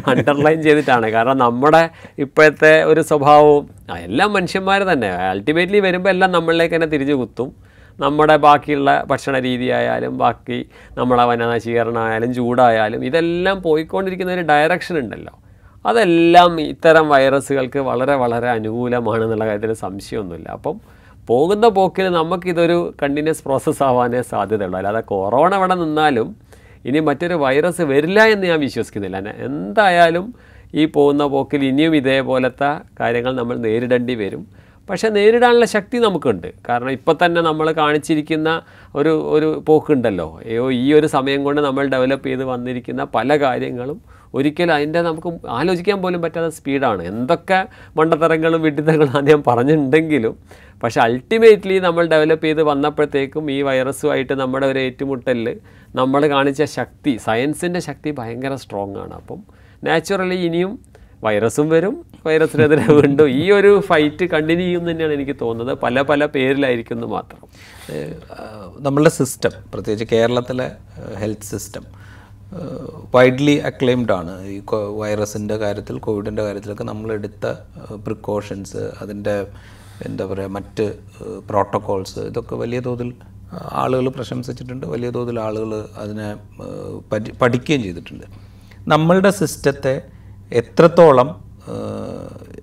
[0.08, 1.10] അണ്ടർലൈൻ ചെയ്തിട്ടാണ്.
[1.10, 5.08] കാരണം നമ്മുടെ ഇപ്പോഴത്തെ ഒരു സ്വഭാവവും എല്ലാം മനുഷ്യന്മാർ തന്നെ.
[5.08, 7.74] അൾട്ടിമേറ്റ്ലി വരുമ്പോൾ എല്ലാം നമ്മളിലേക്ക് തന്നെ തിരിച്ചു കുത്തും.
[8.00, 10.66] നമ്മുടെ ബാക്കിയുള്ള ഭക്ഷണ രീതി ആയാലും ബാക്കി
[10.98, 15.34] നമ്മളെ വനനശീകരണമായാലും ചൂടായാലും ഇതെല്ലാം പോയിക്കൊണ്ടിരിക്കുന്ന ഒരു ഡയറക്ഷൻ ഉണ്ടല്ലോ.
[15.86, 20.50] അതെല്ലാം ഇത്തരം വൈറസുകൾക്ക് വളരെ വളരെ അനുകൂലമാണ് എന്നുള്ള കാര്യത്തിൽ സംശയമൊന്നുമില്ല.
[20.50, 20.80] അപ്പം
[21.30, 24.78] പോകുന്ന പോക്കിൽ നമുക്കിതൊരു കണ്ടിന്യൂസ് പ്രോസസ്സ് ആവാനേ സാധ്യതയുള്ളൂ.
[24.78, 26.36] അല്ലാതെ കൊറോണ ഇവിടെ നിന്നാലും
[26.86, 29.18] ഇനി മറ്റൊരു വൈറസ് വരില്ല എന്ന് ഞാൻ വിശ്വസിക്കുന്നില്ല.
[29.48, 30.26] എന്തായാലും
[30.74, 34.44] ഈ പോകുന്ന പോക്കിൽ ഇനിയും ഇതേപോലത്തെ കാര്യങ്ങൾ നമ്മൾ നേരിടേണ്ടി വരും.
[34.90, 36.48] പക്ഷേ നേരിടാനുള്ള ശക്തി നമുക്കുണ്ട്.
[36.70, 38.50] കാരണം ഇപ്പം തന്നെ നമ്മൾ കാണിച്ചിരിക്കുന്ന
[38.96, 40.28] ഒരു ഒരു പോക്കുണ്ടല്ലോ.
[40.46, 44.00] അയ്യോ ഈ ഒരു സമയം കൊണ്ട് നമ്മൾ ഡെവലപ്പ് ചെയ്ത് വന്നിരിക്കുന്ന പല കാര്യങ്ങളും
[44.34, 47.60] ഒരിക്കലും അതിന്റെ നമുക്ക് ആലോചിക്കാൻ പോലും പറ്റാത്ത സ്പീഡാണ് എന്തൊക്കെ
[47.98, 50.34] മണ്ടത്തരങ്ങളും വിഡിത്തങ്ങളും ആദ്യം പറഞ്ഞിട്ടുണ്ടെങ്കിലും
[50.84, 55.50] പക്ഷേ അൾട്ടിമേറ്റ്ലി നമ്മൾ ഡെവലപ്പ് ചെയ്ത് വന്നപ്പോഴത്തേക്കും ഈ വൈറസുമായിട്ട് നമ്മുടെ ഒരു ഏറ്റുമുട്ടലിൽ
[55.96, 59.14] നമ്മൾ കാണിച്ച ശക്തി സയൻസിന്റെ ശക്തി ഭയങ്കര സ്ട്രോങ് ആണ്.
[59.14, 59.40] അപ്പം
[59.84, 60.80] നാച്ചുറലി ഇനിയും
[61.24, 65.78] വൈറസും വരും വൈറസിനെതിരെ വീണ്ടും ഈ ഒരു ഫൈറ്റ് കണ്ടിന്യൂ ചെയ്യും തന്നെയാണ് എനിക്ക് തോന്നുന്നത്.
[65.78, 67.42] പല പല പേരിലായിരിക്കും എന്ന് മാത്രം.
[68.80, 70.72] നമ്മളുടെ സിസ്റ്റം പ്രത്യേകിച്ച് കേരളത്തിലെ
[71.18, 71.86] ഹെൽത്ത് സിസ്റ്റം
[73.16, 74.46] വൈഡ്ലി അക്ലെയിംഡ് ആണ്.
[74.46, 74.62] ഈ
[74.98, 77.46] വൈറസിന്റെ കാര്യത്തിൽ കോവിഡിന്റെ കാര്യത്തിലൊക്കെ നമ്മളെടുത്ത
[78.06, 79.48] പ്രിക്കോഷൻസ് അതിന്റെ
[80.06, 80.94] എന്താ പറയുക മറ്റ്
[81.50, 83.14] പ്രോട്ടോകോൾസ് ഇതൊക്കെ വലിയ തോതിൽ
[83.72, 84.86] ആളുകൾ പ്രശംസിച്ചിട്ടുണ്ട്.
[84.86, 86.28] വലിയ തോതിൽ ആളുകൾ അതിനെ
[87.42, 88.26] പഠിക്കുകയും ചെയ്തിട്ടുണ്ട്.
[88.88, 90.02] നമ്മളുടെ സിസ്റ്റത്തെ
[90.52, 91.30] എത്രത്തോളം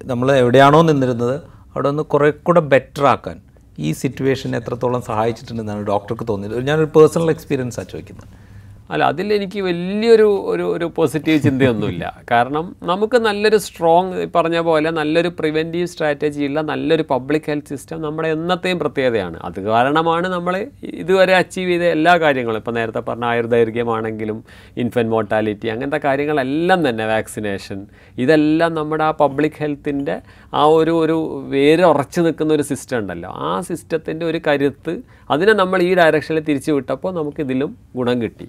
[0.05, 1.37] നമ്മൾ എവിടെയാണോ നിന്നിരുന്നത്
[1.74, 3.40] അവിടെ ഒന്ന് കുറേ കൂടെ ബെറ്റർ ആക്കാൻ
[3.79, 6.66] ഈ സിറ്റുവേഷൻ എത്രത്തോളം സഹായിച്ചിട്ടുണ്ടെന്നാണ് ഡോക്ടർക്ക് തോന്നിയത്.
[6.66, 8.49] ഞാനൊരു പേഴ്സണൽ എക്സ്പീരിയൻസാണ് ചോദിക്കുന്നത്.
[8.90, 12.05] അല്ല അതിൽ എനിക്ക് വലിയൊരു ഒരു ഒരു പോസിറ്റീവ് ചിന്തയൊന്നുമില്ല.
[12.31, 18.29] കാരണം നമുക്ക് നല്ലൊരു സ്ട്രോങ് പറഞ്ഞ പോലെ നല്ലൊരു പ്രിവെന്റീവ് സ്ട്രാറ്റജി ഉള്ള നല്ലൊരു പബ്ലിക് ഹെൽത്ത് സിസ്റ്റം നമ്മുടെ
[18.29, 19.38] എന്നത്തെയും പ്രത്യേകതയാണ്.
[19.48, 20.55] അത് കാരണമാണ് നമ്മൾ
[21.03, 22.61] ഇതുവരെ അച്ചീവ് ചെയ്ത എല്ലാ കാര്യങ്ങളും.
[22.62, 24.44] ഇപ്പോൾ നേരത്തെ പറഞ്ഞ ആയുർദൈർഘ്യമാണെങ്കിലും
[24.76, 27.87] ഇൻഫന്റ് മോർട്ടാലിറ്റി അങ്ങനത്തെ കാര്യങ്ങളെല്ലാം തന്നെ വാക്സിനേഷൻ
[28.18, 30.16] ഇതെല്ലാം നമ്മുടെ ആ പബ്ലിക് ഹെൽത്തിന്റെ
[30.55, 31.18] ആ ഒരു ഒരു
[31.55, 33.31] വേര് ഉറച്ചു നിൽക്കുന്ന ഒരു സിസ്റ്റം ഉണ്ടല്ലോ.
[33.48, 34.94] ആ സിസ്റ്റത്തിന്റെ ഒരു കരുത്ത്
[35.31, 38.48] അതിനെ നമ്മൾ ഈ ഡയറക്ഷനിൽ തിരിച്ചു വിട്ടപ്പോൾ നമുക്കിതിലും ഗുണം കിട്ടി.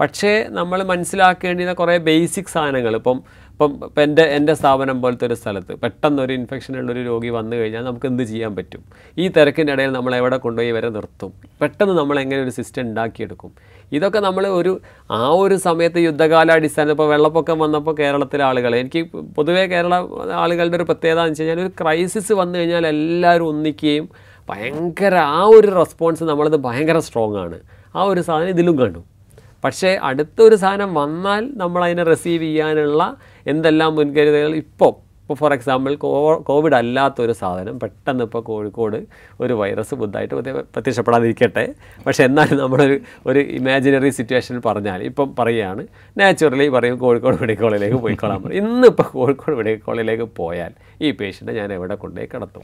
[0.00, 2.92] പക്ഷേ നമ്മൾ മനസ്സിലാക്കേണ്ടിയ കുറേ ബേസിക് സാധനങ്ങൾ.
[3.00, 3.18] ഇപ്പം
[3.52, 7.82] ഇപ്പം ഇപ്പം എന്റെ എന്റെ സ്ഥാപനം പോലത്തെ ഒരു സ്ഥലത്ത് പെട്ടെന്ന് ഒരു ഇൻഫെക്ഷൻ ഉള്ളൊരു രോഗി വന്നു കഴിഞ്ഞാൽ
[7.88, 8.82] നമുക്ക് എന്ത് ചെയ്യാൻ പറ്റും?
[9.22, 11.32] ഈ തിരക്കിന്റെ ഇടയിൽ നമ്മൾ എവിടെ കൊണ്ടുപോയി വരെ നിർത്തും?
[11.60, 13.50] പെട്ടെന്ന് നമ്മൾ എങ്ങനെ ഒരു സിസ്റ്റം ഉണ്ടാക്കിയെടുക്കും?
[13.92, 14.72] ഇതൊക്കെ നമ്മൾ ഒരു
[15.18, 19.02] ആ ഒരു സമയത്ത് യുദ്ധകാലാടിസ്ഥാനം ഇപ്പോൾ വെള്ളപ്പൊക്കം വന്നപ്പോൾ കേരളത്തിലെ ആളുകൾ എനിക്ക്
[19.38, 19.94] പൊതുവേ കേരള
[20.44, 24.08] ആളുകളുടെ ഒരു പ്രത്യേകത എന്ന് വെച്ച് കഴിഞ്ഞാൽ ഒരു ക്രൈസിസ് വന്നു കഴിഞ്ഞാൽ എല്ലാവരും ഒന്നിക്കുകയും
[24.48, 27.58] ഭയങ്കര ആ ഒരു റെസ്പോൺസ് നമ്മളത് ഭയങ്കര സ്ട്രോങ് ആണ്.
[27.94, 29.00] ആ ഒരു സാധനം ഇതിലും കണ്ടു.
[29.64, 35.94] പക്ഷേ അടുത്തൊരു സാധനം വന്നാൽ നമ്മൾ അതിനെ റിസീവ് ചെയ്യാനുള്ള എന്തെല്ലാം മുൻകരുതലുകൾ ഇപ്പോൾ ഇപ്പോൾ ഫോർ എക്സാമ്പിൾ
[36.42, 39.06] കോവിഡ് അല്ലാത്തൊരു സാധനം പെട്ടെന്ന് ഇപ്പോൾ കോഴിക്കോട്
[39.40, 41.74] ഒരു വൈറസ് ബുദ്ധായിട്ട് പ്രത്യ- പ്രത്യക്ഷപ്പെടാതിരിക്കട്ടെ.
[42.06, 45.86] പക്ഷേ എന്നാലും നമ്മളൊരു ഒരു ഇമാജിനറി സിറ്റുവേഷനിൽ പറഞ്ഞാൽ ഇപ്പം പറയുകയാണ്
[46.18, 48.66] നാച്ചുറലി പറയും കോഴിക്കോട് മെഡിക്കൽ കോളേജിലേക്ക് പോയിക്കോളാൻ പറയും.
[48.66, 52.62] ഇന്നിപ്പോൾ കോഴിക്കോട് മെഡിക്കൽ കോളേജിലേക്ക് പോയാൽ ഈ പേഷ്യന്റ് ഞാൻ എവിടെ കൊണ്ടുപോയി കിടത്തും?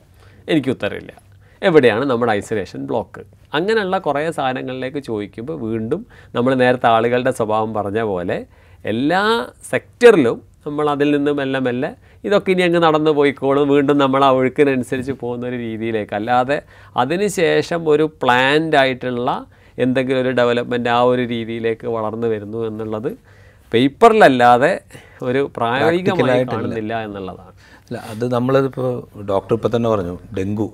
[0.48, 1.25] എനിക്ക് ഉത്തരവില്ല
[1.62, 3.22] എവിടെയാണ് നമ്മുടെ ഐസൊലേഷൻ ബ്ലോക്ക്?
[3.54, 6.00] അങ്ങനെയുള്ള കുറേ സാധനങ്ങളിലേക്ക് ചോദിക്കുമ്പോൾ വീണ്ടും
[6.34, 8.38] നമ്മൾ നേരത്തെ ആളുകളുടെ സ്വഭാവം പറഞ്ഞ പോലെ
[8.84, 9.22] എല്ലാ
[9.72, 11.90] സെക്ടറിലും നമ്മൾ അതിൽ നിന്ന് മെല്ലെ മെല്ലെ
[12.24, 16.14] ഇതൊക്കെ ഇനി അങ്ങ് നടന്നു പോയിക്കോളും വീണ്ടും നമ്മൾ ആ ഒഴുക്കിനനുസരിച്ച് പോകുന്ന ഒരു രീതിയിലേക്ക്.
[16.14, 16.62] അല്ലാതെ
[16.96, 19.30] അതിനുശേഷം ഒരു പ്ലാൻഡ് ആയിട്ടുള്ള
[19.78, 23.10] എന്തെങ്കിലും ഒരു ഡെവലപ്മെന്റ് ആ ഒരു രീതിയിലേക്ക് വളർന്നു വരുന്നു എന്നുള്ളത്
[23.72, 24.80] പേപ്പറിലല്ലാതെ
[25.22, 27.52] ഒരു പ്രായോഗികമായി കാണുന്നില്ല എന്നുള്ളതാണ്.
[27.86, 28.90] അല്ല അത് നമ്മളിപ്പോൾ
[29.32, 30.68] ഡോക്ടർ ഇപ്പം തന്നെ പറഞ്ഞു ഡെങ്കു.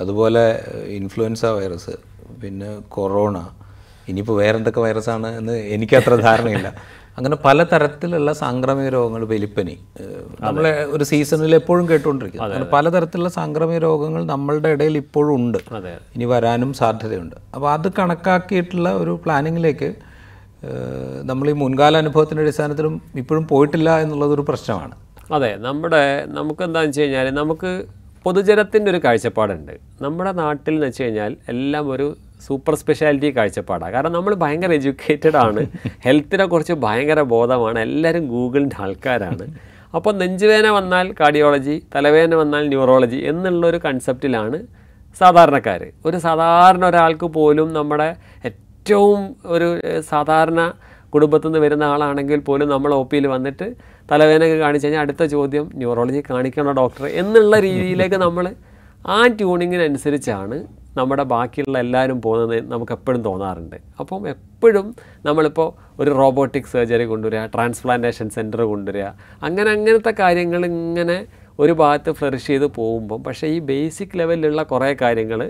[0.00, 0.44] അതുപോലെ
[0.98, 1.94] ഇൻഫ്ലുവൻസ വൈറസ്
[2.42, 3.36] പിന്നെ കൊറോണ
[4.10, 6.68] ഇനിയിപ്പോൾ വേറെ എന്തൊക്കെ വൈറസാണ് എന്ന് എനിക്കത്ര ധാരണയില്ല.
[7.18, 9.74] അങ്ങനെ പല തരത്തിലുള്ള സാംക്രമിക രോഗങ്ങൾ വെലിപ്പനി
[10.46, 15.58] നമ്മളെ ഒരു സീസണിൽ എപ്പോഴും കേട്ടുകൊണ്ടിരിക്കും അങ്ങനെ പലതരത്തിലുള്ള സാംക്രമിക രോഗങ്ങൾ നമ്മളുടെ ഇടയിൽ ഇപ്പോഴും ഉണ്ട്.
[16.16, 17.36] ഇനി വരാനും സാധ്യതയുണ്ട്.
[17.54, 19.90] അപ്പോൾ അത് കണക്കാക്കിയിട്ടുള്ള ഒരു പ്ലാനിങ്ങിലേക്ക്
[21.30, 24.94] നമ്മൾ ഈ മുൻകാല അനുഭവത്തിന്റെ അടിസ്ഥാനത്തിലും ഇപ്പോഴും പോയിട്ടില്ല എന്നുള്ളതൊരു പ്രശ്നമാണ്.
[25.36, 26.04] അതെ നമ്മുടെ
[26.38, 27.70] നമുക്ക് എന്താണെന്ന് വെച്ച് കഴിഞ്ഞാൽ നമുക്ക്
[28.26, 29.72] പൊതുജനത്തിന്റെ ഒരു കാഴ്ചപ്പാടുണ്ട്.
[30.02, 35.66] നമ്മുടെ നാട്ടിൽ എന്ന് വെച്ച് കഴിഞ്ഞാൽ എല്ലാം ഒരു സൂപ്പർ സ്പെഷ്യാലിറ്റി കാഴ്ചപ്പാടാണ് കാരണം നമ്മൾ ഭയങ്കര എഡ്യൂക്കേറ്റഡ് ആണ്.
[36.04, 37.78] ഹെൽത്തിനെ കുറിച്ച് ഭയങ്കര ബോധമാണ്.
[37.78, 39.44] എല്ലാവരും ഗൂഗിളിന്റെ ആൾക്കാരാണ്.
[39.94, 44.66] അപ്പോൾ നെഞ്ചുവേദന വന്നാൽ കാർഡിയോളജി തലവേദന വന്നാൽ ന്യൂറോളജി എന്നുള്ളൊരു കൺസെപ്റ്റിലാണ്
[45.18, 45.86] സാധാരണക്കാർ.
[46.06, 50.72] ഒരു സാധാരണ ഒരാൾക്ക് പോലും നമ്മുടെ ഏറ്റവും ഒരു സാധാരണ
[51.16, 53.66] കുടുംബത്തിൽ നിന്ന് വരുന്ന ആളാണെങ്കിൽ പോലും നമ്മൾ ഒ പിയിൽ വന്നിട്ട്
[54.10, 58.46] തലവേദനയൊക്കെ കാണിച്ചു കഴിഞ്ഞാൽ അടുത്ത ചോദ്യം ന്യൂറോളജി കാണിക്കണോ ഡോക്ടർ എന്നുള്ള രീതിയിലേക്ക് നമ്മൾ
[59.08, 60.56] ആ ട്യൂണിങ്ങിനനുസരിച്ചാണ്
[60.96, 63.76] നമ്മുടെ ബാക്കിയുള്ള എല്ലാവരും പോകുന്നത് നമുക്ക് എപ്പോഴും തോന്നാറുണ്ട്.
[64.00, 64.86] അപ്പം എപ്പോഴും
[65.24, 65.68] നമ്മളിപ്പോൾ
[66.00, 69.08] ഒരു റോബോട്ടിക് സർജറി കൊണ്ടുവരിക ട്രാൻസ്പ്ലാന്റേഷൻ സെന്റർ കൊണ്ടുവരിക
[69.42, 71.18] അങ്ങനെ അങ്ങനത്തെ കാര്യങ്ങൾ ഇങ്ങനെ
[71.58, 75.40] ഒരു ഭാഗത്ത് ഫ്ലറിഷ് ചെയ്ത് പോകുമ്പം പക്ഷേ ഈ ബേസിക് ലെവലിലുള്ള കുറേ കാര്യങ്ങൾ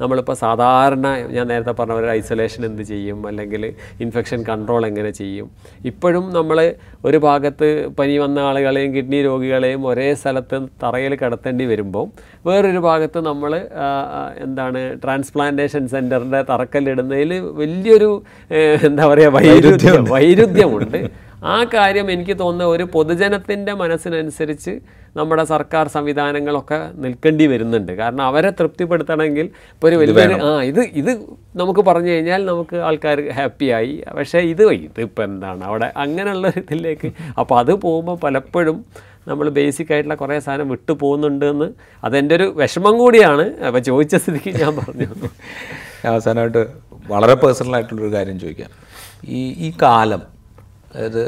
[0.00, 3.18] നമ്മളിപ്പോൾ സാധാരണ ഞാൻ നേരത്തെ പറഞ്ഞ ഒരു ഐസൊലേഷൻ എന്ത് ചെയ്യും?
[3.26, 3.62] അല്ലെങ്കിൽ
[4.04, 5.46] ഇൻഫെക്ഷൻ കൺട്രോൾ എങ്ങനെ ചെയ്യും?
[5.90, 6.58] ഇപ്പോഴും നമ്മൾ
[7.04, 12.06] ഒരു ഭാഗത്ത് പനി വന്ന ആളുകളെയും കിഡ്നി രോഗികളെയും ഒരേ സ്ഥലത്ത് തറയിൽ കിടത്തേണ്ടി വരുമ്പോൾ
[12.46, 13.54] വേറൊരു ഭാഗത്ത് നമ്മൾ
[14.46, 18.10] എന്താണ് ട്രാൻസ്പ്ലാന്റേഷൻ സെന്ററിന്റെ തറക്കല്ലിടുന്നതിൽ വലിയൊരു
[18.88, 20.98] എന്താ പറയുക വൈരുദ്ധ്യം വൈരുദ്ധ്യമുണ്ട്.
[21.44, 24.80] ആ കാര്യം എനിക്ക് തോന്നുന്ന ഒരു പൊതുജനത്തിന്റെ മനസ്സിനനുസരിച്ച്
[25.16, 27.92] നമ്മുടെ സർക്കാർ സംവിധാനങ്ങളൊക്കെ നിൽക്കേണ്ടി വരുന്നുണ്ട്.
[27.92, 31.20] കാരണം അവരെ തൃപ്തിപ്പെടുത്തണമെങ്കിൽ ഇപ്പോൾ ഒരു വലിയ ആ ഇത് ഇത്
[31.56, 34.04] നമുക്ക് പറഞ്ഞു കഴിഞ്ഞാൽ നമുക്ക് ആൾക്കാർ ഹാപ്പിയായി.
[34.16, 35.64] പക്ഷേ ഇത് ഇതിപ്പോൾ എന്താണ്?
[35.64, 37.12] അവിടെ അങ്ങനെയുള്ള ഇതിലേക്ക്.
[37.38, 38.84] അപ്പോൾ അത് പോകുമ്പോൾ പലപ്പോഴും
[39.28, 41.68] നമ്മൾ ബേസിക് ആയിട്ടുള്ള കുറേ സാധനം വിട്ടു പോകുന്നുണ്ട് എന്ന്
[42.04, 43.64] അതെന്റെ ഒരു വിഷമം കൂടിയാണ്.
[43.64, 45.06] അപ്പോൾ ചോദിച്ച സ്ഥിതിക്ക് ഞാൻ പറഞ്ഞു.
[46.06, 46.66] അവസാനമായിട്ട്
[47.08, 48.70] വളരെ പേഴ്സണൽ ആയിട്ടുള്ളൊരു കാര്യം ചോദിക്കാം.
[49.28, 50.33] ഈ ഈ കാലം
[50.94, 51.22] അതായത്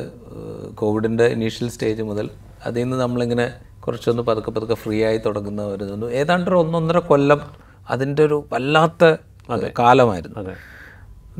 [0.74, 2.26] കോവിഡിന്റെ ഇനീഷ്യൽ സ്റ്റേജ് മുതൽ
[2.66, 3.46] അതിൽ നിന്ന് നമ്മളിങ്ങനെ
[3.84, 7.40] കുറച്ചൊന്ന് പതുക്കെ പതുക്കെ ഫ്രീ ആയി തുടങ്ങുന്ന ഒരു തോന്നുന്നു ഏതാണ്ട് ഒരു ഒന്നൊന്നര കൊല്ലം
[7.90, 9.04] അതിന്റെ ഒരു വല്ലാത്ത
[9.78, 10.54] കാലമായിരുന്നു.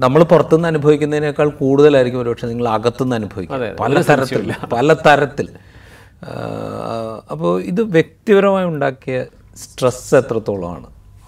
[0.04, 5.48] നമ്മൾ പുറത്തുനിന്ന് അനുഭവിക്കുന്നതിനേക്കാൾ കൂടുതലായിരിക്കും ഒരുപക്ഷെ നിങ്ങൾ അകത്തുനിന്ന് അനുഭവിക്കും പല തരത്തിൽ പല തരത്തിൽ.
[7.32, 9.16] അപ്പോൾ ഇത് വ്യക്തിപരമായി ഉണ്ടാക്കിയ
[9.62, 10.86] സ്ട്രെസ് എത്രത്തോളമാണ്?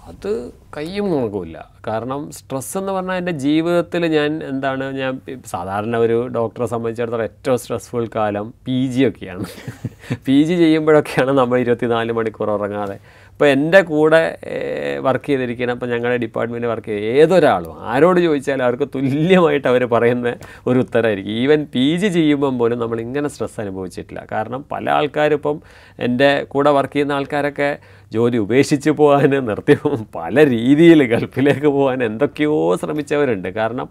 [0.09, 0.31] അത്
[0.77, 5.13] കയ്യും നോക്കില്ല കാരണം സ്ട്രെസ് എന്ന് പറഞ്ഞാൽ എന്റെ ജീവിതത്തിൽ ഞാൻ എന്താണ് ഞാൻ
[5.45, 9.45] സാധാരണ ഒരു ഡോക്ടറെ സംബന്ധിച്ചിടത്തോളം ഏറ്റവും സ്ട്രെസ്ഫുൾ കാലം പി ജി ഒക്കെയാണ്.
[10.25, 12.97] പി ജി ചെയ്യുമ്പോഴൊക്കെയാണ് നമ്മൾ ഇരുപത്തിനാല് മണിക്കൂർ ഉറങ്ങാതെ.
[13.39, 14.19] ഇപ്പോൾ എന്റെ കൂടെ
[15.05, 20.33] വർക്ക് ചെയ്തിരിക്കുന്ന ഇപ്പോൾ ഞങ്ങളുടെ ഡിപ്പാർട്ട്മെന്റ് വർക്ക് ചെയ്ത് ഏതൊരാളും ആരോട് ചോദിച്ചാലും അവർക്ക് തുല്യമായിട്ട് അവർ പറയുന്ന
[20.69, 24.23] ഒരു ഉത്തരമായിരിക്കും ഈവൻ പി ജി ചെയ്യുമ്പം പോലും നമ്മൾ ഇങ്ങനെ സ്ട്രെസ് അനുഭവിച്ചിട്ടില്ല.
[24.33, 25.55] കാരണം പല ആൾക്കാരിപ്പം
[26.07, 27.69] എന്റെ കൂടെ വർക്ക് ചെയ്യുന്ന ആൾക്കാരൊക്കെ
[28.17, 29.77] ജോലി ഉപേക്ഷിച്ച് പോകാൻ നിർത്തി
[30.17, 33.49] പല രീതിയിൽ ഗൾഫിലേക്ക് പോകാൻ എന്തൊക്കെയോ ശ്രമിച്ചവരുണ്ട്.
[33.59, 33.89] കാരണം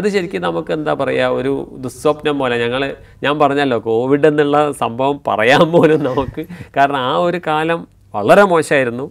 [0.00, 1.54] അത് ശരിക്കും നമുക്ക് എന്താ പറയുക ഒരു
[1.86, 2.58] ദുസ്വപ്നം പോലെ.
[2.64, 2.82] ഞങ്ങൾ
[3.24, 6.44] ഞാൻ പറഞ്ഞല്ലോ കോവിഡ് എന്നുള്ള സംഭവം പറയാൻ പോലും നമുക്ക്
[6.78, 7.80] കാരണം ആ ഒരു കാലം
[8.14, 9.06] വളരെ മോശമായിരുന്നു.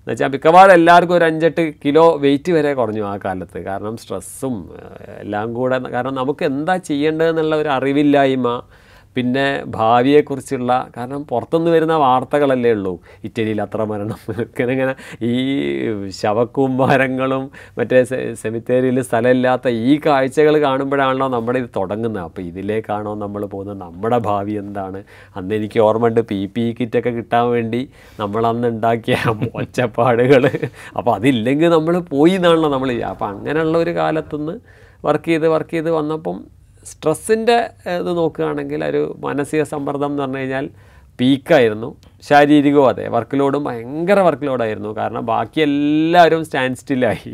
[0.00, 3.58] എന്നുവെച്ചാൽ മിക്കവാറും എല്ലാവർക്കും ഒരു അഞ്ചെട്ട് കിലോ വെയിറ്റ് വരെ കുറഞ്ഞു ആ കാലത്ത്.
[3.68, 4.54] കാരണം സ്ട്രെസ്സും
[5.24, 8.48] എല്ലാം കൂടെ കാരണം നമുക്ക് എന്താ ചെയ്യേണ്ടതെന്നുള്ള ഒരു അറിവില്ലായ്മ
[9.18, 12.92] പിന്നെ ഭാവിയെക്കുറിച്ചുള്ള കാരണം പുറത്തുനിന്ന് വരുന്ന വാർത്തകളല്ലേ ഉള്ളൂ.
[13.26, 14.94] ഇറ്റലിയിൽ അത്ര മരണം ഇങ്ങനെ ഇങ്ങനെ
[15.30, 15.34] ഈ
[16.20, 17.44] ശവക്കൂമ്പാരങ്ങളും
[17.78, 18.00] മറ്റേ
[18.42, 22.22] സെമിത്തേരിയിൽ സ്ഥലമില്ലാത്ത ഈ കാഴ്ചകൾ കാണുമ്പോഴാണല്ലോ നമ്മുടെ ഇത് തുടങ്ങുന്നത്.
[22.28, 23.80] അപ്പോൾ ഇതിലേക്കാണോ നമ്മൾ പോകുന്നത്?
[23.84, 25.00] നമ്മുടെ ഭാവി എന്താണ്?
[25.36, 27.80] അന്ന് എനിക്ക് ഓർമ്മയുണ്ട് പി പി കിറ്റൊക്കെ കിട്ടാൻ വേണ്ടി
[28.20, 29.16] നമ്മളന്ന് ഉണ്ടാക്കിയ
[29.60, 30.44] ഒച്ചപ്പാടുകൾ
[30.98, 34.54] അപ്പോൾ അതില്ലെങ്കിൽ നമ്മൾ പോയി എന്നാണല്ലോ നമ്മൾ അപ്പോൾ അങ്ങനെയുള്ള ഒരു കാലത്തുനിന്ന്
[35.06, 36.38] വർക്ക് ചെയ്ത് വർക്ക് ചെയ്ത് വന്നപ്പം
[36.90, 37.58] സ്ട്രെസ്സിന്റെ
[38.00, 40.66] ഇത് നോക്കുകയാണെങ്കിൽ ഒരു മാനസിക സമ്മർദ്ദം എന്ന് പറഞ്ഞു കഴിഞ്ഞാൽ
[41.20, 41.88] പീക്കായിരുന്നു.
[42.26, 47.32] ശാരീരികവും അതെ വർക്ക് ലോഡും ഭയങ്കര വർക്ക് ലോഡായിരുന്നു കാരണം ബാക്കി എല്ലാവരും സ്റ്റാൻഡ് സ്റ്റില്ലായി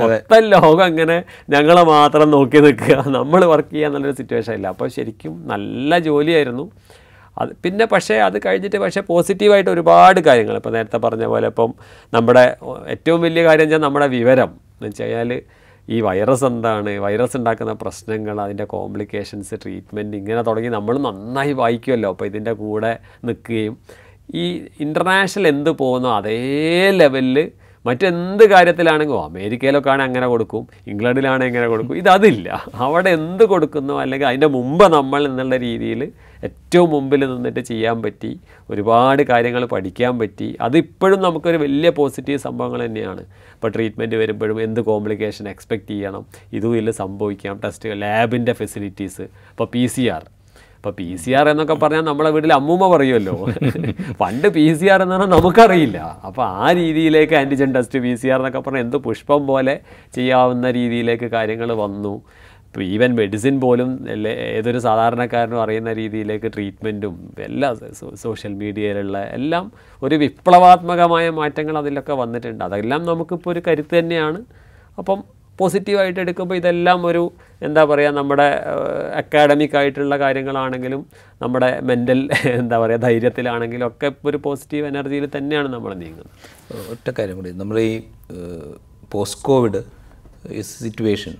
[0.00, 1.16] മൊത്തം ലോകം അങ്ങനെ
[1.54, 2.96] ഞങ്ങളെ മാത്രം നോക്കി നിൽക്കുക.
[3.16, 4.66] നമ്മൾ വർക്ക് ചെയ്യുക എന്നുള്ളൊരു സിറ്റുവേഷൻ ഇല്ല.
[4.74, 6.64] അപ്പോൾ ശരിക്കും നല്ല ജോലിയായിരുന്നു.
[7.42, 10.56] അത് പിന്നെ പക്ഷേ അത് കഴിഞ്ഞിട്ട് പക്ഷേ പോസിറ്റീവായിട്ട് ഒരുപാട് കാര്യങ്ങൾ.
[10.60, 11.70] ഇപ്പോൾ നേരത്തെ പറഞ്ഞ പോലെ ഇപ്പം
[12.16, 12.44] നമ്മുടെ
[12.94, 15.32] ഏറ്റവും വലിയ കാര്യം വെച്ചാൽ നമ്മുടെ വിവരം എന്ന് വെച്ച് കഴിഞ്ഞാൽ
[15.88, 16.98] ഈ വൈറസ് എന്താണ്?
[16.98, 22.92] വൈറസ് ഉണ്ടാക്കുന്ന പ്രശ്നങ്ങൾ അതിന്റെ കോംപ്ലിക്കേഷൻസ് ട്രീറ്റ്മെന്റ് ഇങ്ങനെ തുടങ്ങി നമ്മൾ നന്നായി വായിക്കുമല്ലോ അപ്പോൾ ഇതിന്റെ കൂടെ
[23.24, 23.74] നിൽക്കുകയും
[24.34, 24.44] ഈ
[24.80, 26.38] ഇന്റർനാഷണൽ എന്ത് പോകുന്നോ അതേ
[26.90, 27.38] ലെവലിൽ
[27.84, 31.96] മറ്റെന്ത് കാര്യത്തിലാണെങ്കിലും അമേരിക്കയിലൊക്കെ ആണെങ്കിൽ അങ്ങനെ കൊടുക്കും ഇംഗ്ലണ്ടിലാണെങ്കിൽ എങ്ങനെ കൊടുക്കും.
[32.02, 32.48] ഇതതില്ല
[32.84, 36.02] അവിടെ എന്ത് കൊടുക്കുന്നു അല്ലെങ്കിൽ അതിന്റെ മുമ്പ് നമ്മൾ എന്നുള്ള രീതിയിൽ
[36.48, 38.30] ഏറ്റവും മുമ്പിൽ നിന്നിട്ട് ചെയ്യാൻ പറ്റി
[38.70, 40.48] ഒരുപാട് കാര്യങ്ങൾ പഠിക്കാൻ പറ്റി.
[40.66, 43.22] അതിപ്പോഴും നമുക്കൊരു വലിയ പോസിറ്റീവ് സംഭവങ്ങൾ തന്നെയാണ്.
[43.54, 46.24] ഇപ്പോൾ ട്രീറ്റ്മെന്റ് വരുമ്പോഴും എന്ത് കോംപ്ലിക്കേഷൻ എക്സ്പെക്റ്റ് ചെയ്യണം
[46.58, 47.56] ഇതും ഇല്ല സംഭവിക്കാം.
[47.64, 50.24] ടെസ്റ്റ് ലാബിന്റെ ഫെസിലിറ്റീസ് ഇപ്പോൾ പി സി ആർ
[50.84, 53.34] അപ്പോൾ പി സി ആർ എന്നൊക്കെ പറഞ്ഞാൽ നമ്മളെ വീട്ടിൽ അമ്മൂമ്മ പറയുമല്ലോ
[54.22, 55.98] പണ്ട് പി സി ആർ എന്ന് പറഞ്ഞാൽ നമുക്കറിയില്ല.
[56.28, 59.74] അപ്പോൾ ആ രീതിയിലേക്ക് antigen test P C R എന്നൊക്കെ പറഞ്ഞാൽ എന്ത് പുഷ്പം പോലെ
[60.16, 62.12] ചെയ്യാവുന്ന രീതിയിലേക്ക് കാര്യങ്ങൾ വന്നു.
[62.66, 63.88] ഇപ്പോൾ ഈവൻ മെഡിസിൻ പോലും
[64.56, 67.14] ഏതൊരു സാധാരണക്കാരനും അറിയുന്ന രീതിയിലേക്ക് ട്രീറ്റ്മെന്റും
[67.48, 67.70] എല്ലാ
[68.24, 69.64] സോഷ്യൽ മീഡിയയിലുള്ള എല്ലാം
[70.02, 72.64] ഒരു വിപ്ലവാത്മകമായ മാറ്റങ്ങൾ അതിലൊക്കെ വന്നിട്ടുണ്ട്.
[72.68, 74.42] അതെല്ലാം നമുക്കിപ്പോൾ ഒരു കരുത്ത് തന്നെയാണ്.
[75.00, 75.20] അപ്പം
[75.58, 77.22] പോസിറ്റീവായിട്ട് എടുക്കുമ്പോൾ ഇതെല്ലാം ഒരു
[77.62, 78.46] എന്താ പറയുക നമ്മുടെ
[79.14, 81.02] അക്കാഡമിക് ആയിട്ടുള്ള കാര്യങ്ങളാണെങ്കിലും
[81.40, 82.20] നമ്മുടെ മെന്റൽ
[82.60, 86.30] എന്താ പറയുക ധൈര്യത്തിലാണെങ്കിലും ഒക്കെ ഒരു പോസിറ്റീവ് എനർജിയിൽ തന്നെയാണ് നമ്മൾ നീങ്ങുന്നത്.
[86.90, 87.52] ഒറ്റ കാര്യം കൂടി.
[87.52, 87.92] നമ്മൾ ഈ
[89.12, 89.82] പോസ്റ്റ് കോവിഡ്
[90.62, 91.34] സിറ്റുവേഷൻ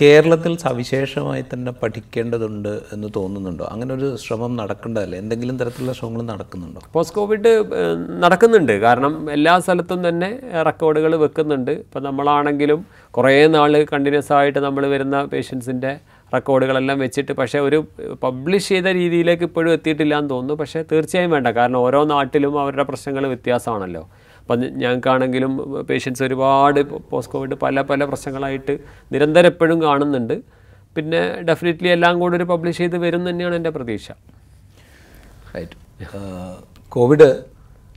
[0.00, 3.64] കേരളത്തിൽ സവിശേഷമായി തന്നെ പഠിക്കേണ്ടതുണ്ട് എന്ന് തോന്നുന്നുണ്ടോ?
[3.64, 5.18] അങ്ങനെ ഒരു ശ്രമം നടക്കേണ്ടതല്ലേ?
[5.18, 6.80] എന്തെങ്കിലും തരത്തിലുള്ള ശ്രമങ്ങൾ നടക്കുന്നുണ്ടോ?
[6.92, 7.64] പോസ്റ്റ് കോവിഡ്
[8.22, 8.72] നടക്കുന്നുണ്ട്.
[8.72, 11.70] കാരണം എല്ലാ സ്ഥലത്തും തന്നെ റെക്കോർഡുകൾ വെക്കുന്നുണ്ട്.
[11.70, 15.98] ഇപ്പം നമ്മളാണെങ്കിലും കുറേ നാൾ കണ്ടിന്യൂസ് ആയിട്ട് നമ്മൾ വരുന്ന പേഷ്യൻസിന്റെ
[16.34, 17.86] റെക്കോർഡുകളെല്ലാം വെച്ചിട്ട് പക്ഷേ ഒരു
[18.22, 20.54] പബ്ലിഷ് ചെയ്ത രീതിയിലേക്ക് ഇപ്പോഴും എത്തിയിട്ടില്ല എന്ന് തോന്നുന്നു.
[20.54, 21.48] പക്ഷേ തീർച്ചയായും വേണ്ട.
[21.48, 24.08] കാരണം ഓരോ നാട്ടിലും അവരുടെ പ്രശ്നങ്ങൾ വ്യത്യാസമാണല്ലോ.
[24.48, 25.56] അപ്പം ഞങ്ങൾക്കാണെങ്കിലും
[25.90, 28.78] പേഷ്യൻസ് ഒരുപാട് പോസ്റ്റ് കോവിഡ് പല പല പ്രശ്നങ്ങളായിട്ട്
[29.12, 30.40] നിരന്തരം എപ്പോഴും കാണുന്നുണ്ട്.
[30.96, 34.10] പിന്നെ ഡെഫിനറ്റ്ലി എല്ലാം കൂടെ ഒരു പബ്ലിഷ് ചെയ്ത് വരും തന്നെയാണ് എന്റെ പ്രതീക്ഷ.
[35.56, 35.76] റൈറ്റ്
[36.88, 37.44] കോവിഡ്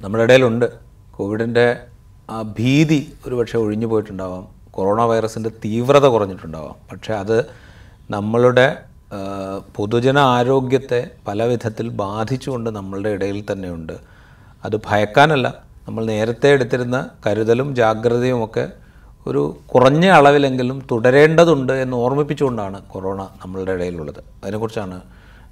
[0.02, 0.66] നമ്മുടെ ഇടയിലുണ്ട്.
[1.12, 1.78] കോവിഡിന്റെ
[2.30, 4.48] ആ ഭീതി ഒരുപക്ഷെ ഒഴിഞ്ഞു പോയിട്ടുണ്ടാവാം.
[4.72, 6.76] കൊറോണ വൈറസിന്റെ തീവ്രത കുറഞ്ഞിട്ടുണ്ടാവാം.
[6.92, 7.46] പക്ഷേ അത്
[8.12, 8.78] നമ്മളുടെ
[9.76, 13.94] പൊതുജന ആരോഗ്യത്തെ പല വിധത്തിൽ ബാധിച്ചുകൊണ്ട് നമ്മളുടെ ഇടയിൽ തന്നെയുണ്ട്.
[14.66, 15.71] അത് ഭയക്കാനല്ല.
[15.92, 18.72] നമ്മൾ നേരത്തെ എടുത്തിരുന്ന കരുതലും ജാഗ്രതയും ഒക്കെ
[19.28, 24.24] ഒരു കുറഞ്ഞ അളവിലെങ്കിലും തുടരേണ്ടതുണ്ട് എന്ന് ഓർമ്മിപ്പിച്ചുകൊണ്ടാണ് കൊറോണ നമ്മളുടെ ഇടയിലുള്ളത്.
[24.44, 25.02] അതിനെക്കുറിച്ചാണ്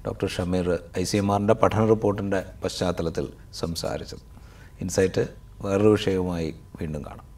[0.08, 4.20] doctor Shameer I C M ആറിന്റെ പഠന റിപ്പോർട്ടിന്റെ പശ്ചാത്തലത്തിൽ സംസാരിച്ചത്.
[4.82, 5.28] ഇൻസൈറ്റ്
[5.62, 7.29] വേറൊരു വിഷയവുമായി വീണ്ടും കാണാം.